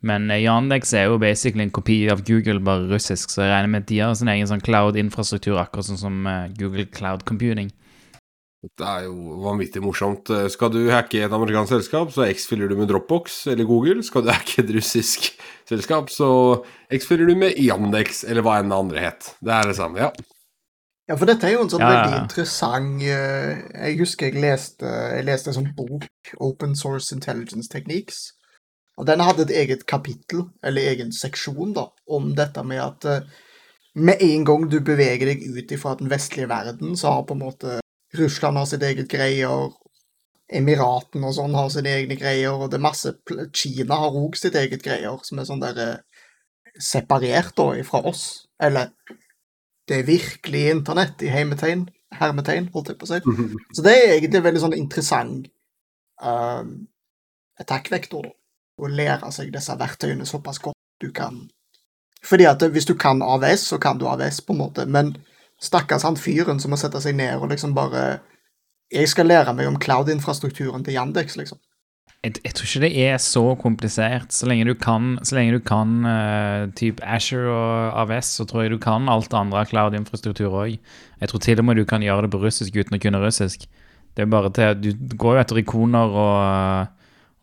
[0.05, 3.73] Men eh, Yandex er jo basically en kopi av Google, bare russisk, så jeg regner
[3.73, 7.71] med at de har sin egen sånn cloud-infrastruktur, akkurat sånn som eh, Google Cloud Computing.
[8.67, 10.29] Det er jo vanvittig morsomt.
[10.51, 14.01] Skal du hacke et amerikansk selskap, så X-fyller du med Dropbox eller Google.
[14.03, 15.29] Skal du hacke et russisk
[15.69, 16.29] selskap, så
[16.97, 19.29] X-fyller du med Yandex eller hva enn det andre het.
[19.45, 20.09] Det er det samme, ja.
[21.07, 24.41] Ja, for dette er jo en sånn Ja, ja, veldig interessant eh, Jeg husker jeg
[24.43, 26.09] leste, jeg leste en sånn bok,
[26.43, 28.33] Open Source Intelligence Techniques.
[28.97, 33.35] Og den hadde et eget kapittel, eller egen seksjon, da, om dette med at eh,
[33.97, 37.43] med en gang du beveger deg ut ifra den vestlige verden, så har på en
[37.45, 37.79] måte
[38.17, 39.69] Russland har sitt eget greier,
[40.47, 43.11] Emiratene og sånn har sine egne greier, og det er masse
[43.51, 46.21] Kina har òg sitt eget greier, som er sånn der eh,
[46.79, 48.23] separert da ifra oss.
[48.63, 48.93] Eller
[49.87, 51.83] det er virkelig internett i heimetegn,
[52.15, 53.19] hermetegn, holdt jeg på å si.
[53.75, 55.51] Så det er egentlig veldig sånn interessant
[56.23, 56.63] uh,
[57.59, 58.35] attack-vektor, da.
[58.77, 61.47] Å lære seg disse verktøyene såpass godt du kan.
[62.25, 65.15] Fordi at hvis du kan AVS, så kan du AVS, på en måte, men
[65.61, 68.19] stakkars han fyren som må sette seg ned og liksom bare
[68.93, 71.57] Jeg skal lære meg om cloud-infrastrukturen til Yandex, liksom.
[72.23, 74.31] Jeg, jeg tror ikke det er så komplisert.
[74.31, 78.63] Så lenge du kan, så lenge du kan uh, type Asher og AVS, så tror
[78.63, 80.77] jeg du kan alt det andre cloud-infrastruktur òg.
[81.19, 83.67] Jeg tror til og med du kan gjøre det på russisk uten å kunne russisk.
[84.15, 86.95] Det er bare til Du går jo etter ikoner og,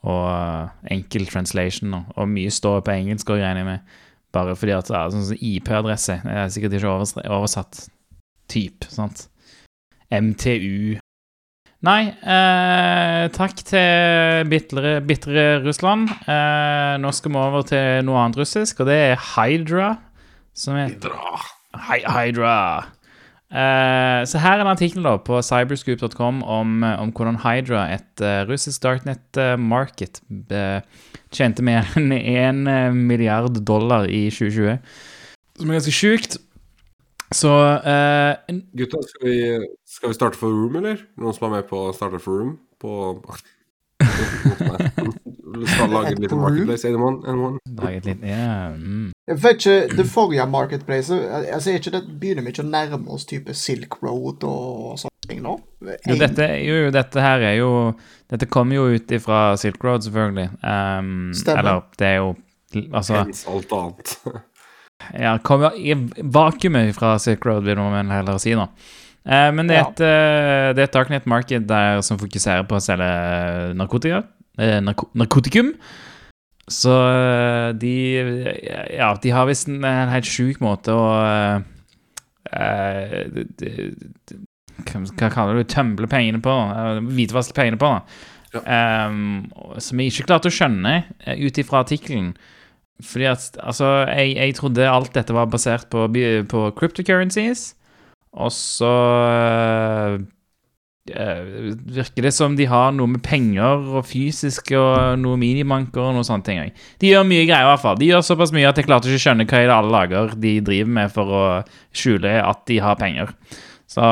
[0.05, 3.95] og uh, enkel translation, og, og mye står på engelsk og regner jeg med.
[4.35, 6.93] Bare fordi at ja, sånn som IP-adresse er sikkert ikke
[7.31, 7.85] oversatt.
[8.53, 9.27] Typ, sant.
[10.13, 10.99] MTU
[11.85, 16.09] Nei, eh, takk til bitre, bitre Russland.
[16.25, 19.91] Eh, nå skal vi over til noe annet russisk, og det er Hydra.
[20.57, 21.35] Som er Hydra.
[21.91, 22.55] Hy- Hydra.
[23.53, 28.47] Eh, så her er en artikkel på cyberscoop.com om, eh, om hvordan Hydra, et eh,
[28.49, 30.23] russisk darknet-market,
[31.35, 32.13] tjente mer enn
[32.67, 34.79] 1 milliard dollar i 2020.
[35.61, 36.39] Som er ganske sjukt.
[37.35, 39.39] Så uh, Gutta, skal vi,
[39.89, 41.01] skal vi starte for Room, eller?
[41.19, 42.59] Noen som er med på å starte for Room?
[42.79, 43.19] På
[45.67, 46.85] Skal lage et lite marketplace?
[46.89, 47.21] Anyone?
[47.31, 47.59] Anyone?
[47.81, 49.11] Lage et lite ja, mm.
[49.29, 53.15] Jeg vet ikke, Det forrige marketplacet altså, er ikke det, Begynner vi ikke å nærme
[53.15, 55.55] oss type Silk Road og sånne ting nå?
[55.85, 57.71] jo, dette, jo, jo, dette her er jo
[58.33, 60.49] Dette kommer jo ut ifra Silk Road, selvfølgelig.
[60.65, 61.61] Um, Stemmer.
[61.61, 62.35] eller det er jo
[62.91, 64.17] Altså Hens alt annet.
[65.21, 65.93] Ja, kommer i
[66.33, 68.65] vakuumet fra Silk Road, vil man heller si nå.
[69.27, 69.89] Uh, men det er, Ja.
[69.91, 73.09] et, eh, det er et darknet marked der som fokuserer på å selge
[73.77, 74.23] narkotika.
[74.59, 75.75] Eh, narko narkotikum.
[76.71, 77.95] Så eh, de
[78.95, 81.61] Ja, de har visst en, en helt sjuk måte å uh,
[83.35, 83.71] de, de,
[84.31, 84.39] de,
[84.85, 85.71] hva kaller du det?
[85.73, 86.51] Tømble pengene på?
[86.51, 87.91] eh, Hvitvaske pengene på?
[87.95, 88.01] da.
[88.55, 89.49] Um,
[89.83, 90.93] som jeg ikke klarte å skjønne
[91.27, 92.35] eh, ut ifra artikkelen.
[93.03, 96.07] Fordi at, altså, jeg, jeg trodde alt dette var basert på,
[96.51, 97.73] på cryptocurrencies,
[98.35, 98.93] og så
[99.35, 100.19] eh,
[101.05, 106.25] virker det som de har noe med penger og fysisk og noe minibanker og noe
[106.25, 106.73] sånne ting.
[107.03, 107.99] De gjør mye greier i hvert fall.
[108.01, 110.55] De gjør såpass mye at jeg klarte ikke å skjønne hva i alle lager de
[110.65, 111.45] driver med for å
[111.93, 113.35] skjule at de har penger.
[113.91, 114.05] Så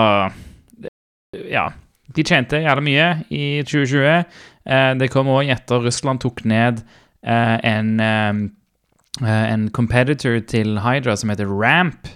[1.49, 1.71] ja.
[2.13, 4.41] De tjente jævlig mye i 2020.
[4.69, 6.83] Eh, det kom òg etter Russland tok ned
[7.25, 8.43] eh, en eh,
[9.23, 12.09] en competitor til Hydra som heter Ramp.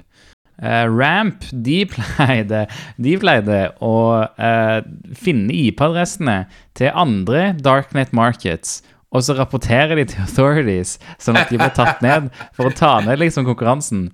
[0.63, 2.65] Eh, Ramp de pleide,
[2.97, 4.79] de pleide å uh,
[5.13, 6.45] finne IP-adressene
[6.79, 8.81] til andre Darknet Markets,
[9.13, 12.99] og så rapporterer de til authorities, sånn at de ble tatt ned for å ta
[13.05, 14.09] ned liksom konkurransen.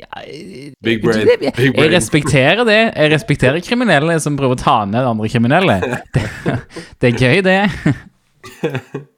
[0.00, 0.24] Ja,
[0.82, 1.28] Big brain.
[1.52, 2.80] Big jeg respekterer det.
[2.96, 5.78] Jeg respekterer kriminelle som prøver å ta ned andre kriminelle.
[6.16, 6.56] Det,
[6.98, 9.06] det er gøy, det.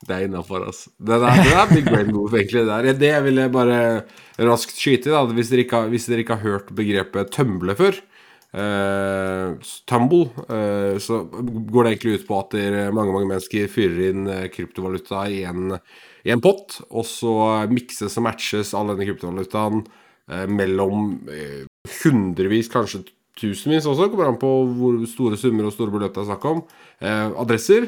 [0.00, 0.88] Det er innafor, altså.
[0.96, 2.62] Det er, det er big brain move, egentlig.
[2.66, 3.80] Det, det vil jeg bare
[4.48, 5.12] raskt skyte i.
[5.12, 8.00] da Hvis dere ikke hvis dere ikke har hørt begrepet tømble før,
[8.50, 9.54] Uh,
[9.86, 12.56] tumble, uh, så går det egentlig ut på at
[12.90, 15.76] mange mange mennesker fyrer inn eh, kryptovaluta i en,
[16.26, 17.34] i en pott, og så
[17.70, 21.20] mikses og matches all denne kryptovalutaen uh, mellom
[22.00, 23.04] hundrevis, kanskje
[23.38, 26.64] tusenvis også, kommer an på hvor store summer og store beløp det er snakk om,
[27.00, 27.86] adresser.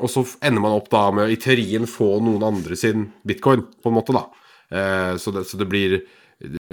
[0.00, 3.66] Og så ender man opp da med å i teorien få noen andre sin bitcoin,
[3.82, 4.26] på en måte, da.
[4.70, 5.98] Eh, så, det, så det blir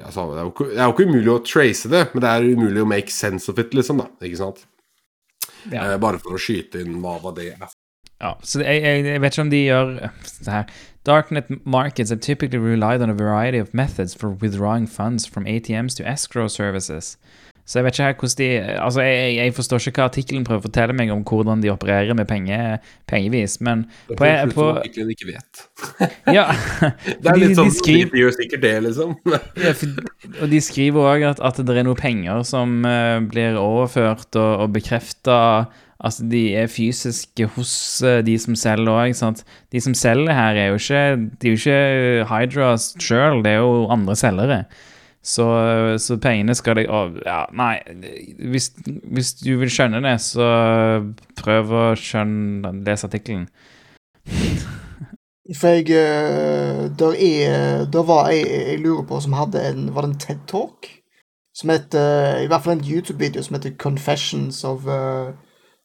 [0.03, 2.47] altså, det, er ikke, det er jo ikke umulig å trace det, men det er
[2.47, 4.09] umulig å make sense of it, liksom, da.
[4.23, 4.63] Ikke sant?
[5.71, 5.83] Ja.
[5.83, 7.75] Eh, bare for å skyte inn hva, hva det er.
[8.17, 10.71] Ja, så jeg, jeg, jeg vet ikke om de gjør det her.
[11.07, 15.95] Darknet markets have typically relied on a variety of methods for withdrawing funds from ATMs
[15.95, 17.17] to escrow services.
[17.67, 18.49] Så jeg vet ikke helt hvordan de
[18.80, 22.15] Altså, jeg, jeg forstår ikke hva artikkelen prøver å fortelle meg om hvordan de opererer
[22.15, 22.60] med penge,
[23.12, 25.65] pengevis, men på, er på, artikkelen ikke vet.
[26.38, 26.47] Ja.
[27.23, 29.17] Det er de, litt sånn de skriver, De gjør sikkert det, liksom.
[29.65, 29.99] ja, for,
[30.39, 34.63] og de skriver òg at, at det er noe penger som uh, blir overført og,
[34.63, 35.38] og bekrefta.
[35.97, 37.71] Altså, de er fysiske hos
[38.06, 39.43] uh, de som selger òg.
[39.73, 41.06] De som selger her, er jo ikke
[41.41, 44.62] De er jo ikke Hydra sjøl, det er jo andre selgere.
[45.27, 45.45] Så,
[45.99, 47.75] så pengene skal deg å, Ja, nei.
[48.39, 48.69] Hvis,
[49.11, 50.47] hvis du vil skjønne det, så
[51.35, 53.47] prøv å skjønne Les artikkelen.
[55.55, 60.03] For jeg eh, Der er Der var jeg, jeg lurer på som hadde en Var
[60.03, 60.89] det en TED Talk?
[61.55, 65.33] Som heter I hvert fall en YouTube-video som heter 'Confessions of, a,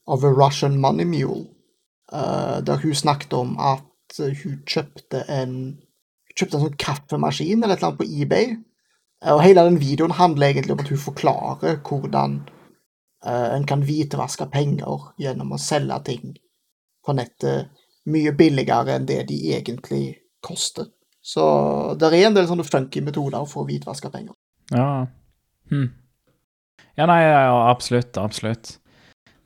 [0.06, 1.46] of a Russian Money Mule'.
[2.12, 5.54] eh, der hun snakket om at eh, hun kjøpte en
[6.26, 8.56] Hun kjøpte en sånn kaffemaskin eller et eller annet på eBay.
[9.22, 12.40] Og hele den videoen handler egentlig om at hun forklarer hvordan
[13.26, 16.34] uh, en kan hvitvaske penger gjennom å selge ting
[17.06, 17.70] på nettet
[18.10, 20.04] mye billigere enn det de egentlig
[20.42, 20.90] koster.
[21.22, 21.42] Så
[21.98, 24.34] det er en del sånne funky metoder for å hvitvaske penger.
[24.74, 25.06] Ja.
[25.70, 25.90] Hm.
[26.98, 28.76] Ja, nei, ja, absolutt, absolutt.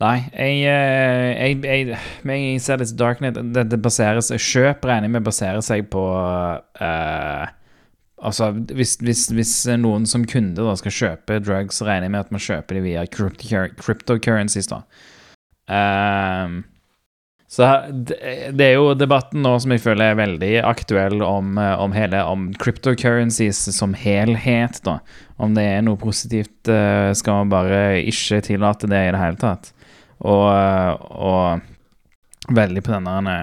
[0.01, 5.09] Nei, jeg, eh, jeg, jeg, jeg ser det Darknet det, det baserer seg Kjøp regner
[5.09, 7.47] jeg med baserer seg på eh,
[8.17, 12.33] Altså, hvis, hvis, hvis noen som kunde da skal kjøpe drugs, regner jeg med at
[12.33, 14.81] man kjøper de via cryptocurrencies, da.
[15.67, 16.63] Um,
[17.47, 21.93] så det, er jo debatten nå som jeg føler er veldig aktuell om, eh, om
[21.95, 24.97] hele Om cryptocurrencies som helhet, da.
[25.39, 29.39] Om det er noe positivt, eh, skal man bare ikke tillate det i det hele
[29.39, 29.71] tatt.
[30.19, 30.91] Og, eh,
[31.23, 33.37] og veldig på denne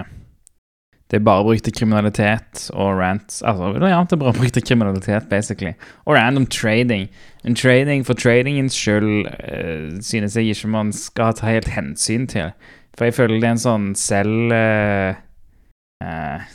[1.14, 3.42] Det er bare brukt til kriminalitet og rants.
[3.46, 5.72] Altså, ja, det er bare brukt til kriminalitet, basically.
[6.04, 7.08] Og random trading.
[7.44, 12.50] En trading for tradingens skyld uh, synes jeg ikke man skal ta helt hensyn til.
[12.98, 15.14] For jeg føler det er en sånn selv uh,
[16.02, 16.50] uh,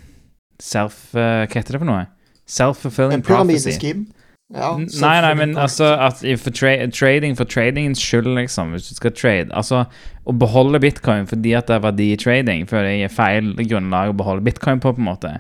[0.60, 2.04] Self Hva heter det for noe?
[2.50, 3.80] Self-fulfilling En prophecy.
[3.80, 4.08] pyramideskim.
[4.50, 8.96] Ja, Nei, nei, men altså at for tra trading for tradingens skyld, liksom, hvis du
[8.98, 9.84] skal trade Altså,
[10.26, 14.10] å beholde bitcoin fordi at det er verdi i trading, føler jeg er feil grunnlag
[14.10, 15.36] å beholde bitcoin på, på en måte.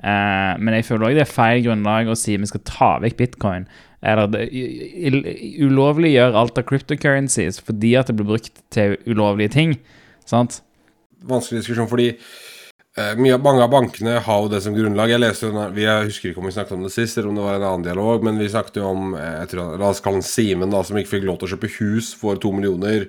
[0.00, 3.20] Uh, men jeg føler òg det er feil grunnlag å si vi skal ta vekk
[3.20, 3.68] bitcoin.
[4.04, 4.32] Eller
[5.64, 9.78] ulovliggjøre alt av cryptocurrencies fordi at det blir brukt til ulovlige ting.
[10.28, 10.62] Sant?
[11.28, 12.12] vanskelig diskusjon, fordi
[12.96, 15.10] mange av bankene har jo det som grunnlag.
[15.10, 17.42] Jeg leste jo, jeg husker ikke om vi snakket om det sist, eller om det
[17.46, 20.20] var en annen dialog, men vi snakket jo om eh, jeg tror, La oss kalle
[20.20, 23.08] han Simen, da, som ikke fikk lov til å kjøpe hus for to millioner.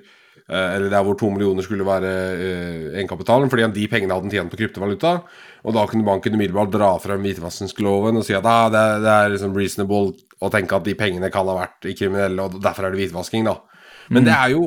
[0.49, 4.33] eh, Eller der hvor to millioner skulle være eh, egenkapitalen, fordi de pengene hadde han
[4.33, 5.13] tjent på kryptovaluta.
[5.65, 9.13] Og da kunne banken umiddelbart dra frem hvitvaskingsloven og si at ah, det, er- det
[9.19, 12.85] er liksom reasonable å tenke at de pengene kan ha vært i kriminelle, og derfor
[12.89, 13.59] er det hvitvasking, da.
[14.13, 14.65] Men det er jo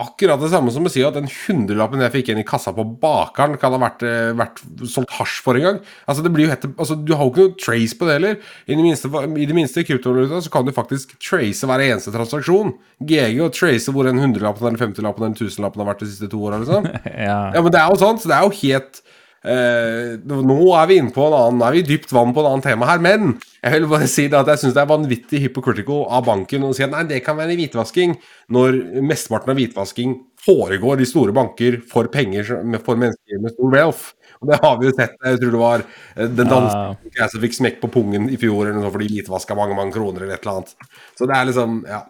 [0.00, 2.84] akkurat det samme som å si at den hundrelappen jeg fikk igjen i kassa på
[3.02, 5.80] bakeren, kan ha vært, eh, vært solgt hasj for en gang.
[6.08, 8.40] Altså, det blir jo helt, altså, du har jo ikke noe trace på det heller.
[8.66, 12.74] I det minste, i det minste kryptovaluta så kan du faktisk trace hver eneste transaksjon.
[13.00, 16.42] GG og trace hvor en hundrelappen eller femtilappen eller tusenlappen har vært de siste to
[16.42, 16.88] åra, liksom.
[17.20, 17.52] Ja.
[17.52, 19.02] Ja, men det er jo sånn, så det er jo helt
[19.44, 22.42] eh, Nå er vi inne på en annen Nå er vi i dypt vann på
[22.42, 24.90] en annen tema her, men jeg vil bare si det at jeg syns det er
[24.90, 28.16] vanvittig hypocritical av banken å si at nei, det kan være hvitvasking,
[28.56, 32.48] når mesteparten av hvitvasking foregår i store banker for penger
[32.84, 34.06] for mennesker med stor wealth.
[34.40, 35.18] Og det har vi jo sett.
[35.20, 37.28] Jeg tror det var eh, den danske ja.
[37.28, 40.24] som fikk smekk på pungen i fjor eller noe fordi de hvitvaska mange mange kroner
[40.24, 40.92] eller et eller annet.
[41.18, 42.04] Så det er liksom Ja.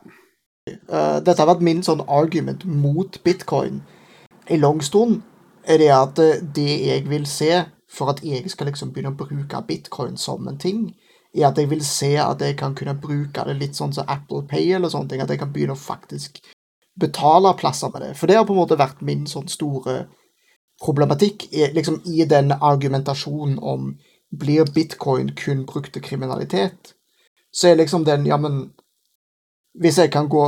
[0.71, 3.81] Uh, dette har vært min sånn argument mot bitcoin
[4.53, 5.25] i lang stund.
[5.65, 9.19] Er det at eh, det jeg vil se for at jeg skal liksom begynne å
[9.19, 10.95] bruke bitcoin som en ting,
[11.35, 14.45] er at jeg vil se at jeg kan kunne bruke det litt sånn som Apple
[14.51, 15.23] Pay eller sånne ting.
[15.23, 16.41] At jeg kan begynne å faktisk
[17.01, 18.15] betale plasser med det.
[18.19, 20.05] For det har på en måte vært min sånn store
[20.83, 23.99] problematikk i- liksom i den argumentasjonen om
[24.33, 26.95] blir bitcoin kun brukt til kriminalitet,
[27.53, 28.73] så er liksom den Ja, men
[29.81, 30.43] hvis jeg kan gå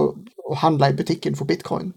[0.49, 1.95] og handle i butikken for bitcoin,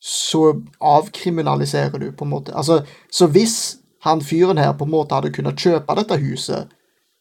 [0.00, 5.16] så avkriminaliserer du på en måte Altså, så hvis han fyren her på en måte
[5.16, 6.74] hadde kunnet kjøpe dette huset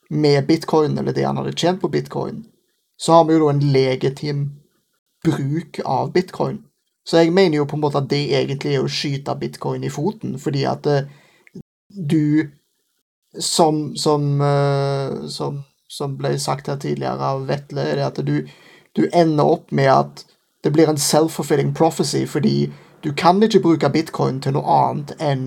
[0.10, 2.44] med bitcoin, eller det han hadde tjent på bitcoin,
[2.98, 4.44] så har vi jo da en legitim
[5.26, 6.60] bruk av bitcoin.
[7.06, 9.94] Så jeg mener jo på en måte at det egentlig er å skyte bitcoin i
[9.94, 11.10] foten, fordi at eh,
[11.90, 12.52] du
[13.40, 18.38] som, som, eh, som, som ble sagt her tidligere av Vetle, er det at du,
[18.96, 20.26] du ender opp med at
[20.66, 22.72] det blir en self-fulfilling prophecy, fordi
[23.04, 25.44] du kan ikke bruke bitcoin til noe annet enn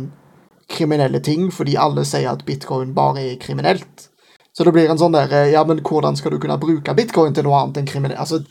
[0.70, 4.08] kriminelle ting, fordi alle sier at bitcoin bare er kriminelt.
[4.54, 7.34] Så det blir en sånn der eh, Ja, men hvordan skal du kunne bruke bitcoin
[7.34, 8.20] til noe annet enn kriminelt?
[8.20, 8.44] Altså,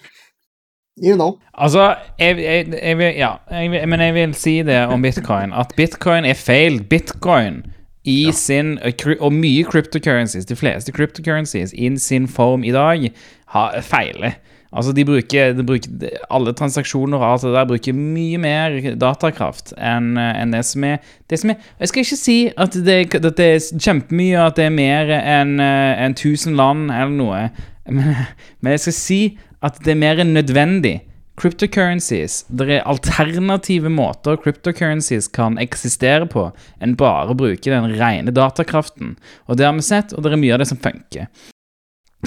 [1.00, 1.38] you know.
[1.54, 5.72] Altså, jeg, jeg, jeg vil Ja, jeg men jeg vil si det om bitcoin, at
[5.78, 6.82] bitcoin er feil.
[6.84, 7.64] Bitcoin
[8.08, 8.78] i sin
[9.20, 13.10] Og mye cryptocurrencies, de fleste cryptocurrencies i sin form i dag,
[13.56, 14.40] har feiler.
[14.72, 19.72] Altså, de bruker, de bruker Alle transaksjoner og alt det der bruker mye mer datakraft
[19.80, 20.98] enn enn det som er
[21.32, 24.68] det som er, Jeg skal ikke si at det, at det er kjempemye, at det
[24.68, 27.44] er mer enn en 1000 land eller noe,
[27.88, 28.26] men,
[28.62, 29.22] men jeg skal si
[29.64, 31.00] at det er mer enn nødvendig.
[31.38, 36.48] Cryptocurrencies Det er alternative måter cryptocurrencies kan eksistere på
[36.82, 39.14] enn bare å bruke den rene datakraften.
[39.46, 41.30] Og det har vi sett, og det er mye av det som funker.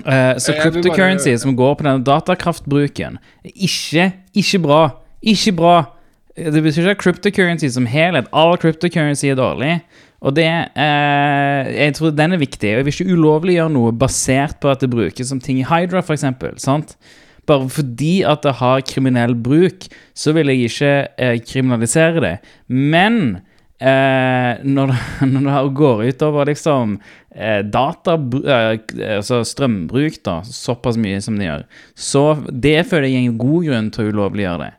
[0.06, 4.82] Eh, så cryptocurrency bare- som går på denne datakraftbruken, er ikke, ikke bra.
[5.22, 5.74] Ikke bra.
[6.36, 9.80] Det betyr ikke at cryptocurrency som helhet, all cryptocurrency er dårlig.
[10.22, 12.70] Og det eh, Jeg tror den er viktig.
[12.70, 15.98] Og jeg vil ikke ulovliggjøre noe basert på at det brukes som ting i Hydra,
[16.04, 16.24] f.eks.
[16.62, 16.96] Sant?
[17.46, 22.34] Bare fordi at det har kriminell bruk, så vil jeg ikke eh, kriminalisere det.
[22.68, 23.40] Men
[23.80, 26.98] eh, når, det, når det går utover liksom
[27.34, 31.64] eh, data, eh, altså strømbruk, da, såpass mye som det gjør,
[31.94, 34.74] så det føler jeg er en god grunn til å ulovliggjøre det.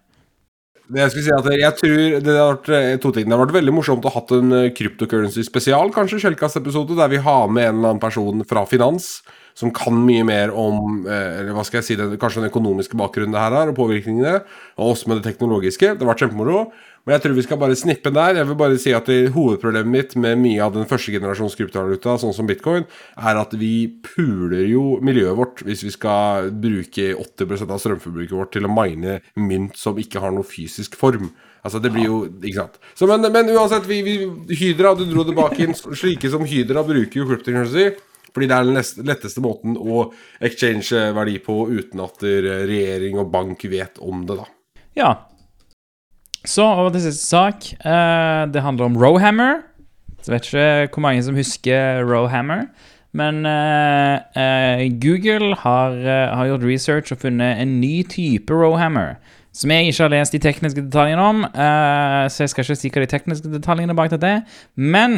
[0.91, 3.27] Det Jeg skulle si at jeg tror det har vært eh, to ting.
[3.29, 7.21] Det har vært veldig morsomt å ha en eh, cryptocurrency spesial, kanskje, Kjellkast-episode, der vi
[7.23, 9.21] har med en eller annen person fra finans
[9.57, 12.99] som kan mye mer om eh, eller hva skal jeg si, den, kanskje den økonomiske
[12.99, 14.41] bakgrunnen det her er, og påvirkningene,
[14.79, 15.93] og også med det teknologiske.
[15.95, 16.65] Det har vært kjempemoro.
[17.05, 18.37] Men jeg tror vi skal bare snippe den der.
[18.37, 22.35] Jeg vil bare si at Hovedproblemet mitt med mye av den første generasjons kryptovaluta, sånn
[22.37, 22.85] som bitcoin,
[23.17, 28.53] er at vi puler jo miljøet vårt hvis vi skal bruke 80 av strømforbruket vårt
[28.53, 31.31] til å mine mynt som ikke har noe fysisk form.
[31.65, 32.79] Altså, det blir jo Ikke sant.
[32.97, 34.15] Så, men, men uansett, vi, vi,
[34.57, 35.75] Hydra, du dro det bak inn.
[35.77, 37.91] Slike som Hydra bruker jo cryptocurrency.
[38.31, 40.05] Fordi det er den letteste måten å
[40.39, 44.47] exchange verdi på uten at regjering og bank vet om det, da.
[44.95, 45.11] Ja.
[46.45, 47.67] Så over til siste sak.
[47.85, 49.61] Uh, det handler om Rowhammer.
[50.25, 52.65] Jeg vet ikke hvor mange som husker Rowhammer.
[53.13, 55.91] Men uh, uh, Google har,
[56.35, 59.13] har gjort research og funnet en ny type Rowhammer.
[59.53, 61.41] Som jeg ikke har lest de tekniske detaljene om,
[62.31, 64.45] så jeg skal ikke si hva de tekniske detaljene bak dette er.
[64.79, 65.17] Men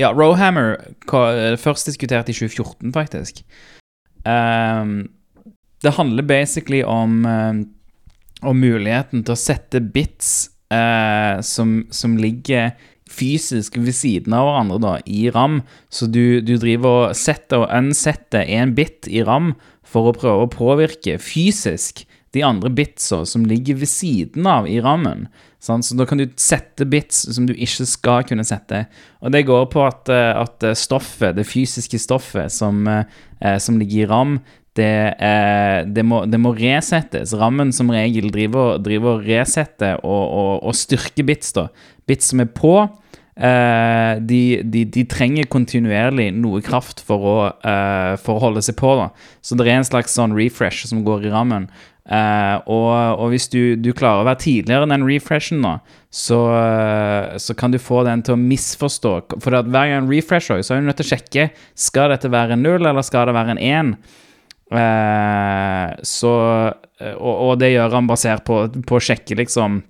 [0.00, 0.78] ja, Rowhammer
[1.60, 3.42] først diskutert i 2014, faktisk.
[5.84, 7.28] Det handler basically om
[8.42, 12.74] eh, om muligheten til å sette bits eh, som, som ligger
[13.10, 15.62] fysisk ved siden av hverandre da, i RAM.
[15.88, 19.54] Så du, du driver og setter og unsetter en bit i RAM
[19.86, 24.80] for å prøve å påvirke fysisk de andre bitsa som ligger ved siden av i
[24.84, 25.28] rammen.
[25.62, 25.86] Sant?
[25.86, 28.84] Så da kan du sette bits som du ikke skal kunne sette.
[29.24, 34.04] Og det går på at, eh, at stoffet, det fysiske stoffet som, eh, som ligger
[34.04, 34.40] i RAM,
[34.76, 37.34] det, eh, det, må, det må resettes.
[37.36, 41.54] Rammen som regel driver, driver resetter og, og, og styrker bits.
[41.56, 41.68] da.
[42.08, 42.76] Bits som er på,
[43.36, 48.78] eh, de, de, de trenger kontinuerlig noe kraft for å, eh, for å holde seg
[48.80, 48.94] på.
[49.00, 49.10] da.
[49.40, 51.70] Så det er en slags sånn refresh som går i rammen.
[52.06, 55.80] Eh, og, og hvis du, du klarer å være tidligere enn den refreshen, da,
[56.14, 59.14] så, eh, så kan du få den til å misforstå.
[59.42, 62.54] For hver gang en refresher, så er du nødt til å sjekke skal dette være
[62.54, 63.96] en null eller skal det være en én.
[64.66, 66.32] Eh, så
[66.96, 69.82] og, og det gjør han basert på, å sjekke liksom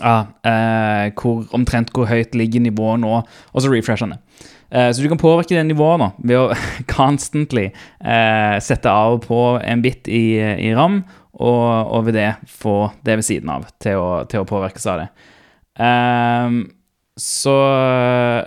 [0.00, 4.48] ja, eh, hvor, omtrent hvor høyt ligger nivået nå, og så refresher han det.
[4.70, 6.44] Eh, så du kan påvirke det nivået nå ved å
[6.96, 11.02] constantly eh, sette av og på en bit i, i RAM,
[11.40, 15.02] og, og ved det få det ved siden av til å, til å påvirkes av
[15.02, 15.08] det.
[15.80, 16.62] Ehm,
[17.20, 17.56] så,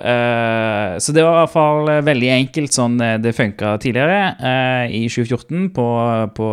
[0.01, 4.97] eh, så det var i hvert fall veldig enkelt sånn eh, det funka tidligere, eh,
[4.97, 5.87] i 2014, på,
[6.37, 6.49] på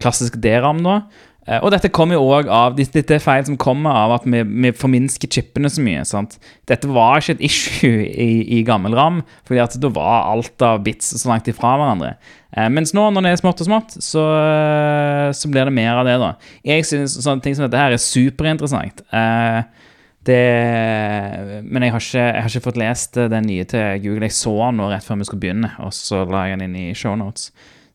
[0.00, 0.98] klassisk DRAM nå.
[1.44, 4.40] Eh, og dette kommer jo òg av Dette er feil som kommer av at vi,
[4.40, 6.04] vi forminsker chipene så mye.
[6.08, 6.38] sant?
[6.68, 10.80] Dette var ikke et issue i, i gammel RAM, fordi at da var alt av
[10.86, 12.14] bits så langt ifra hverandre.
[12.56, 16.00] Eh, mens nå, når det er smått og smått, så, eh, så blir det mer
[16.00, 16.34] av det, da.
[16.64, 19.04] Jeg synes sånne ting som dette her er superinteressant.
[19.12, 19.83] Eh,
[20.26, 24.28] det, men jeg har, ikke, jeg har ikke fått lest eh, den nye til Google.
[24.28, 26.82] Jeg så den nå rett før vi skulle begynne, og så la jeg den inn
[26.90, 27.50] i shownotes.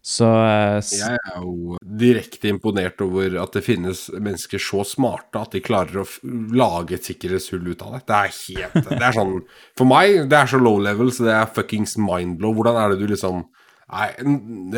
[0.10, 5.52] Så eh, Jeg er jo direkte imponert over at det finnes mennesker så smarte at
[5.58, 6.06] de klarer å
[6.56, 8.04] lage et sikkerhetshull ut av det.
[8.08, 9.36] Det er helt Det er sånn
[9.78, 12.56] For meg, det er så low level, så det er fuckings mindblow.
[12.58, 13.44] Hvordan er det du liksom
[13.90, 14.70] Nei, n-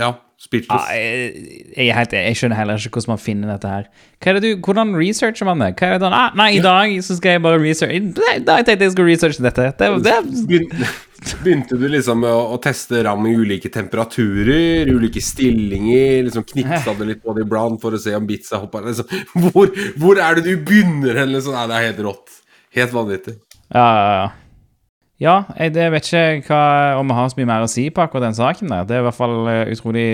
[0.50, 1.44] ja, ja, jeg,
[1.76, 3.86] jeg, er helt, jeg skjønner heller ikke hvordan man finner dette her.
[4.22, 5.70] Er det du, hvordan researcher man det?
[5.80, 8.00] Hva er det sånn, ah, nei, i dag så skal jeg bare researche
[8.42, 9.70] Da tenkte jeg jeg skulle researche dette.
[9.78, 10.90] Det, det,
[11.46, 16.96] Begynte du liksom med å, å teste ram i ulike temperaturer, ulike stillinger, liksom knipsa
[16.98, 19.12] det litt på det iblant for å se om bitsa hoppa liksom.
[19.52, 19.70] hvor,
[20.02, 21.36] hvor er det du begynner hen?
[21.36, 21.54] Liksom?
[21.54, 22.40] Nei, det er helt rått.
[22.74, 23.38] Helt vanvittig.
[23.70, 24.30] ja, ja, ja.
[25.22, 26.62] Ja, jeg det vet ikke hva,
[26.98, 28.88] om vi har så mye mer å si på akkurat den saken der.
[28.90, 30.08] Det er i hvert fall eh, utrolig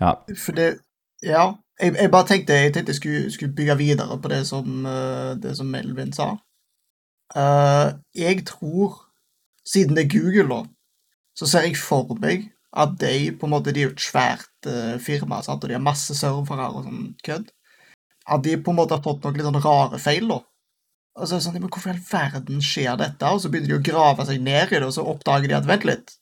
[0.00, 0.16] Ja.
[0.34, 0.78] For det
[1.22, 1.54] Ja.
[1.80, 5.34] Jeg, jeg bare tenkte jeg tenkte jeg skulle, skulle bygge videre på det som, eh,
[5.42, 6.36] det som Melvin sa.
[7.36, 9.02] Uh, jeg tror,
[9.66, 10.60] siden det er Google, da,
[11.34, 12.46] så ser jeg for meg
[12.76, 15.64] at de på en måte, de er jo et svært uh, firma, sant?
[15.64, 17.50] og de har masse servere og sånn kødd.
[18.30, 20.38] At de på en måte har fått noen litt sånn rare feil, da.
[21.16, 23.32] Og så er det sånn, men Hvorfor i all verden skjer dette?
[23.32, 25.68] Og så begynner de å grave seg ned i det, og så oppdager de at
[25.68, 26.16] vent litt.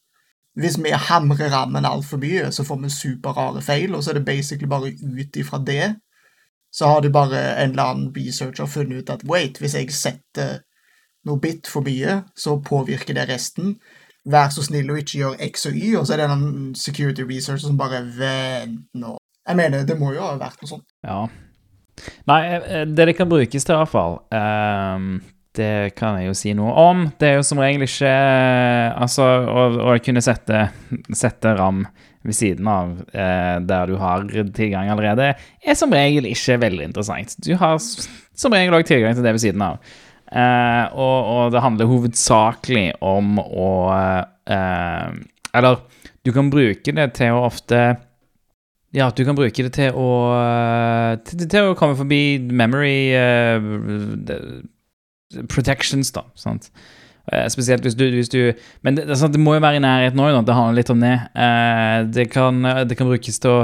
[0.55, 4.29] Hvis vi hamrer rammen altfor mye, så får vi superrare feil, og så er det
[4.29, 5.97] basically bare ut ifra det.
[6.75, 10.63] Så har de bare en eller annen researcher funnet ut at wait, hvis jeg setter
[11.27, 13.75] noe bit for mye, så påvirker det resten.
[14.31, 17.27] Vær så snill og ikke gjør X og Y, og så er det en security
[17.27, 19.17] researcher som bare vent nå.
[19.45, 20.87] Jeg mener, det må jo ha vært noe sånt.
[21.05, 21.27] Ja.
[22.31, 25.21] Nei, eh, det det kan brukes til, i hvert fall, um,
[25.55, 27.05] det kan jeg jo si noe om.
[27.21, 30.67] Det er jo som regel ikke eh, Altså, å, å kunne sette,
[31.15, 31.85] sette ram
[32.25, 34.25] ved siden av eh, der du har
[34.57, 37.37] tilgang allerede, er som regel ikke veldig interessant.
[37.45, 39.95] Du har som regel òg tilgang til det ved siden av.
[40.33, 45.11] Eh, og, og det handler hovedsakelig om å eh,
[45.55, 45.77] Eller
[46.25, 47.83] du kan bruke det til å ofte
[48.95, 53.11] Ja, at du kan bruke det til å eh, Til, til å komme forbi memory
[53.19, 54.61] uh,
[55.51, 56.23] protections, da.
[56.39, 56.71] Sant?
[57.33, 58.53] Eh, Spesielt hvis du, hvis du
[58.87, 61.15] Men det, det, må jo være i nærheten òg, det handler litt om det.
[62.15, 63.61] Det, kan, det kan brukes til å,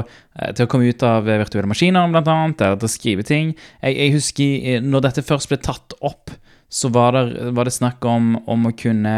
[0.51, 3.55] til å komme ut av virtuelle maskiner, blant annet, eller til å skrive ting.
[3.79, 6.33] Jeg, jeg husker når dette først ble tatt opp,
[6.71, 9.15] så var det, var det snakk om, om å kunne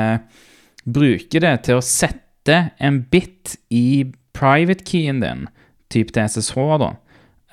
[0.84, 4.04] bruke det til å sette en bit i
[4.36, 5.46] private keyen din,
[5.94, 6.94] typ til SSH, da.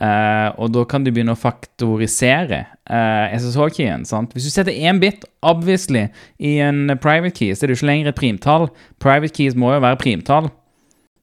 [0.01, 4.07] Eh, og da kan du begynne å faktorisere eh, SSH-keyen.
[4.09, 4.32] sant?
[4.32, 6.07] Hvis du setter én bit, obviously,
[6.41, 8.70] i en private key, så er det jo ikke lenger et primtall.
[9.03, 10.49] Private keys må jo være primtall.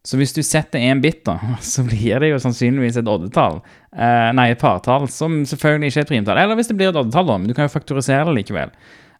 [0.07, 1.39] Så hvis du setter én bit, da,
[1.73, 3.59] så blir det jo sannsynligvis et oddetall.
[3.91, 6.43] Eh, nei, et partall, som selvfølgelig ikke er et primtall.
[6.43, 8.77] Eller hvis det blir et oddetall, da, men du kan jo faktorisere det likevel.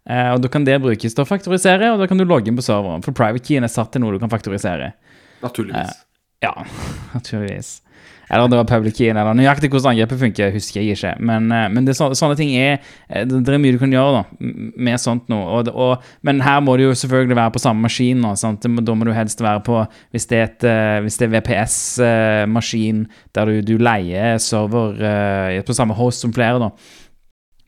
[0.08, 2.60] Eh, og da kan det brukes til å faktorisere, og da kan du logge inn
[2.60, 3.02] på serveren.
[3.04, 4.94] For private keyen er satt til noe du kan faktorisere.
[5.42, 5.98] Naturligvis.
[6.46, 6.54] Ja,
[7.18, 7.80] naturligvis.
[8.30, 11.14] Eller det var public Key, eller nøyaktig hvordan angrepet funker, husker jeg ikke.
[11.24, 13.94] Men, eh, men det, så, sånne ting er eh, Det det er mye du kan
[13.94, 14.24] gjøre da,
[14.76, 15.46] med sånt noe.
[15.60, 18.20] Og, og, men her må du jo selvfølgelig være på samme maskin.
[18.24, 18.68] Nå, sant?
[18.68, 19.80] Da må du helst være på
[20.12, 23.06] Hvis det er, eh, er VPS-maskin
[23.36, 24.98] der du, du leier server
[25.64, 26.70] på samme host som flere, da,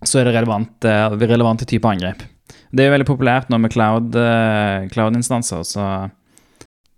[0.07, 0.85] så er det relevant,
[1.21, 2.23] relevante typer angrep.
[2.71, 5.85] Det er jo veldig populært nå med cloud-instanser, cloud-instanser, så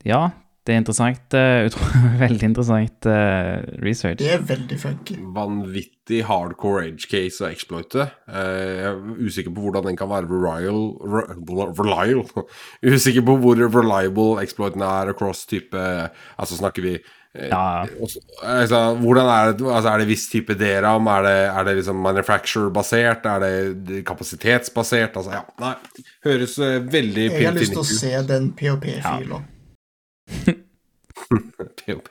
[0.07, 0.21] ja,
[0.67, 1.33] det er interessant.
[1.65, 1.85] utro,
[2.21, 4.19] veldig interessant uh, research.
[4.21, 5.15] Det er veldig funky.
[5.35, 8.05] Vanvittig hardcore edge case å exploite.
[8.29, 8.41] Uh,
[8.77, 12.45] jeg er usikker på hvordan den kan være reliable, re- reliable.
[12.93, 15.73] Usikker på hvor reliable exploiten er across type
[16.37, 16.93] Altså snakker vi
[17.47, 17.85] Ja.
[18.03, 21.07] også- altså, hvordan er det altså, Er det viss type DRAM?
[21.07, 23.25] Er det, er det liksom manufacturer-basert?
[23.25, 25.15] Er det kapasitetsbasert?
[25.15, 25.73] Altså, ja, nei.
[26.25, 26.57] Høres
[26.91, 29.41] veldig Jeg har lyst til å se den POP-fila.
[31.81, 32.09] POP.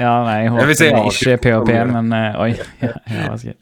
[0.00, 2.52] Ja, nei, jeg håper jeg si er ikke POP, men uh, Oi.
[2.82, 3.56] Ja, ja, jeg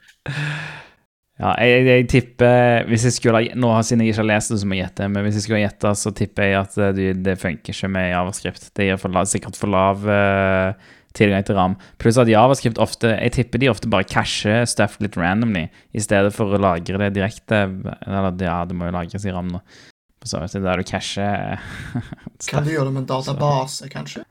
[1.37, 4.77] jeg, jeg tipper Hvis jeg skulle Nå siden jeg ikke har lest det, så må
[4.79, 5.09] jeg gjette.
[5.13, 8.09] Men hvis jeg skulle gjette, så tipper jeg at eh, det, det funker ikke med
[8.09, 8.71] javascript.
[8.77, 11.77] Det gir for la, sikkert for lav uh, tilgang til RAM.
[12.01, 16.33] Pluss at javascript ofte Jeg tipper de ofte bare casher stuff litt randomly, i stedet
[16.37, 17.67] for å lagre det direkte.
[18.07, 19.63] Eller ja, det må jo lagres i RAM nå.
[20.27, 21.61] Så det er der du casher
[22.51, 24.25] Kan du gjøre det med en database, kanskje?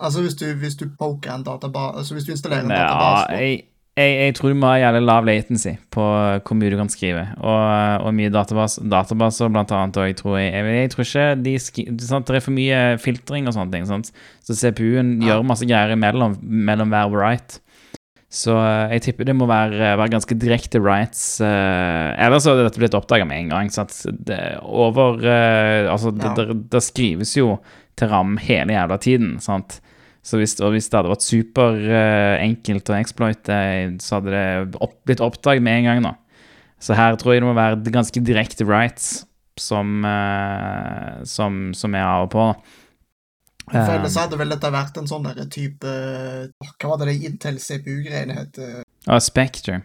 [0.00, 3.40] Altså hvis du, hvis du poker en database Altså hvis du installerer en Ja, database
[3.42, 3.58] jeg,
[4.00, 6.04] jeg, jeg tror du må ha jævlig lav latency på
[6.46, 7.24] hvor mye du kan skrive.
[7.42, 9.98] Og, og mye database, databaser, blant annet.
[10.00, 11.84] Og jeg tror, jeg, jeg, tror ikke de skri?
[11.90, 13.88] Det er for mye filtring og sånne ting.
[13.90, 14.12] Sant?
[14.46, 15.34] Så CPU-en Ja.
[15.34, 17.60] gjør masse greier imellom mellom hver write.
[18.30, 21.40] Så eh, jeg tipper det må være, være ganske direkte writes.
[21.42, 23.70] Uh, ellers hadde dette blitt oppdaga med en gang.
[24.26, 26.34] Det, over uh, Altså, det, Ja.
[26.38, 27.56] det, det skrives jo
[27.98, 29.32] til RAM hele jævla tiden.
[29.42, 29.80] Sant?
[30.22, 33.58] Så hvis, hvis det hadde vært superenkelt å exploite,
[34.04, 36.02] så hadde det opp, blitt oppdaget med en gang.
[36.04, 36.14] da.
[36.80, 39.24] Så her tror jeg det må være ganske direkte rights
[39.58, 42.46] som, uh, som, som av og på.
[43.70, 45.86] For Eh, ellers hadde vel dette vært en sånn der type
[46.80, 48.58] Hva var det det Intel CPU-greiene het?
[49.06, 49.82] Ah, Spectre.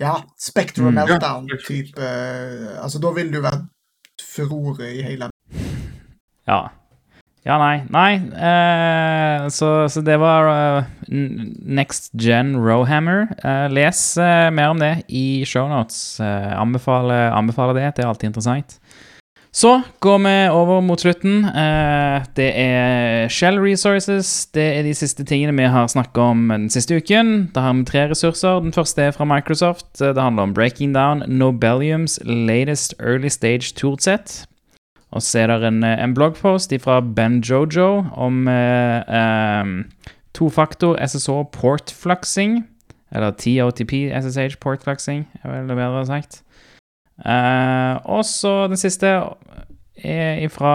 [0.00, 0.94] Ja, Spectre Mm.
[1.00, 2.12] Meltdown-type
[2.82, 3.64] Altså, da ville du vært
[4.22, 5.30] furore i hele
[6.48, 6.68] Ja.
[7.44, 7.82] Ja, nei.
[7.90, 8.12] Nei.
[8.38, 13.26] eh, så, så det var uh, Next Gen Rowhammer.
[13.42, 16.20] Eh, les eh, mer om det i shownotes.
[16.22, 17.88] Uh, anbefaler, anbefaler det.
[17.96, 18.76] Det er alltid interessant.
[19.52, 21.44] Så går vi over mot slutten.
[21.44, 24.46] Eh, det er Shell Resources.
[24.54, 27.50] Det er de siste tingene vi har snakket om den siste uken.
[27.52, 28.62] Da har vi tre ressurser.
[28.64, 30.00] Den første er fra Microsoft.
[30.00, 34.46] Eh, Det handler om Breaking Down Nobeliums latest early stage toolset.
[35.12, 39.84] Og så er det en, eh, en bloggpost fra Ben Jojo om eh, eh,
[40.32, 42.64] tofaktor SSH portfluxing.
[43.14, 46.40] Eller TOTP SSH portfluxing, er vel det bedre sagt.
[47.22, 49.06] Eh, og så den siste
[50.02, 50.74] er ifra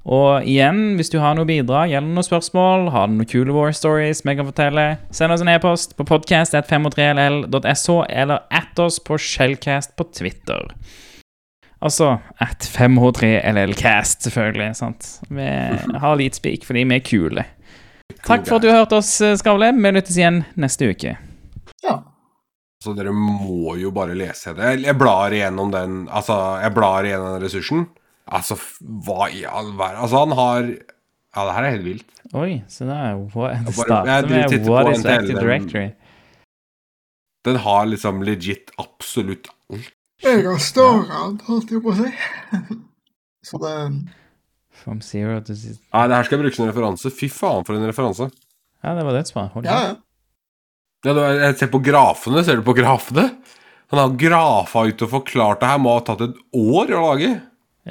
[0.07, 3.73] Og igjen, hvis du har noe bidrag eller noen spørsmål, har du noen kule war
[3.75, 9.97] stories vi kan fortelle, send oss en e-post på podcast.503ll.sh eller at oss på Shellcast
[9.99, 10.71] på Twitter.
[11.83, 14.75] Altså at 5H3LLcast, selvfølgelig.
[14.75, 15.19] sant?
[15.29, 15.47] Vi
[15.99, 17.45] har litt speak fordi vi er kule.
[18.25, 19.71] Takk for at du hørte oss, Skavle.
[19.75, 21.15] Vi lyttes igjen neste uke.
[21.83, 21.99] Ja.
[22.83, 24.77] Så dere må jo bare lese det.
[24.85, 27.87] Jeg blar igjennom den Altså, jeg blar igjennom den ressursen.
[28.29, 28.57] Altså,
[29.07, 32.11] hva i all verden Altså, han har Ja, det her er helt vilt.
[32.37, 35.87] Oi, så det er what, det starter med What is Active Directory?
[37.47, 39.93] Den har liksom legit absolutt alt.
[40.21, 42.09] Jeg har stående, holdt jeg på å si.
[43.47, 43.73] Så det
[44.79, 45.77] From zero to zero.
[45.93, 47.11] Nei, det her skal jeg bruke som referanse.
[47.15, 48.29] Fy faen, for en referanse.
[48.83, 49.45] Ja, det var dødsbra.
[49.55, 49.95] Hold Ja, ja.
[51.07, 52.43] Ja, du, jeg ser på grafene.
[52.43, 53.29] Ser du på grafene?
[53.91, 55.79] Han har grafa ut og forklart det her.
[55.81, 57.31] Må ha tatt et år å lage.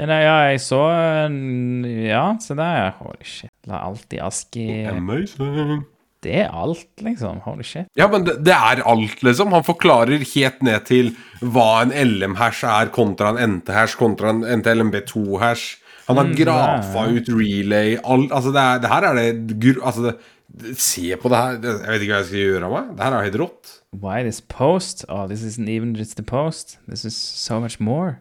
[0.07, 0.79] Nei, ja, jeg så
[1.27, 2.93] en- Ja, se der.
[3.01, 3.51] Holy shit.
[3.67, 5.85] La alt i ask i Amazing.
[6.23, 7.41] Det er alt, liksom.
[7.45, 7.87] Holy shit.
[7.97, 9.53] Ja, men det, det er alt, liksom.
[9.55, 15.77] Han forklarer helt ned til hva en LM-hash er kontra en NT-hash kontra en NT-LMB2-hash.
[16.09, 20.03] Han har Mm, grafa ut relay alt, Altså, det, er, det her er det Altså,
[20.03, 20.15] det,
[20.59, 21.51] det, se på det her.
[21.61, 22.97] Jeg vet ikke hva jeg skal gjøre av meg.
[22.97, 23.75] Det her er helt rått.
[23.93, 25.05] Why this post?
[25.09, 26.79] Oh, this isn't even just the post.
[26.89, 28.19] This is so much more.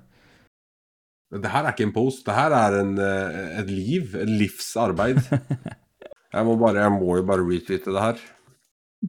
[1.32, 2.24] Det her er ikke en post.
[2.26, 4.16] Det her er en, eh, et liv.
[4.16, 5.20] Et livsarbeid.
[6.34, 8.18] Jeg må, bare, jeg må jo bare retweete det her.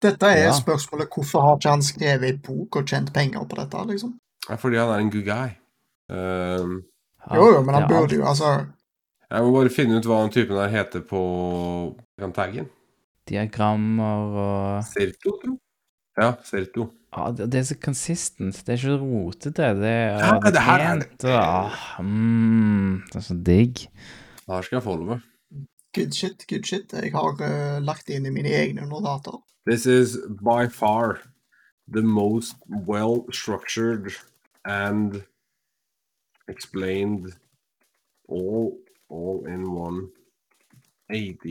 [0.03, 0.53] Dette er Ja.
[0.55, 4.13] spørsmålet hvorfor har ikke han skrevet ei bok og tjent penger på dette, liksom?
[4.47, 5.51] Det er fordi han er en good guy.
[6.09, 6.77] Um,
[7.35, 8.53] Jo, jo, men han er burde jo, altså
[9.29, 11.21] jeg må bare finne ut hva den typen her heter på
[12.39, 12.71] taggen.
[13.29, 15.35] Diagrammer og Sirkel?
[15.43, 15.59] tro.
[16.19, 16.89] Ja, Serto.
[17.13, 18.57] ah, det, det er så consistent.
[18.67, 19.69] Det er ikke rotete.
[19.79, 21.09] Det er Ja, det her er det.
[21.09, 23.75] pent, og, ah, mm, Det er så digg.
[24.45, 25.21] Det her skal jeg follow med.
[25.95, 26.93] Good shit, good shit.
[26.93, 29.39] Jeg har eh, lagt det inn i mine egne notater.
[29.67, 31.19] This is by far
[31.93, 32.57] the most
[32.87, 34.13] well structured
[34.65, 35.23] and
[36.49, 37.33] explained
[38.29, 38.79] all
[39.11, 40.09] all in one
[41.11, 41.45] AD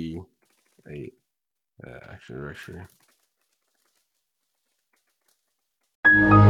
[0.90, 1.12] a
[1.84, 2.82] uh, action directory.
[6.10, 6.47] Thank you.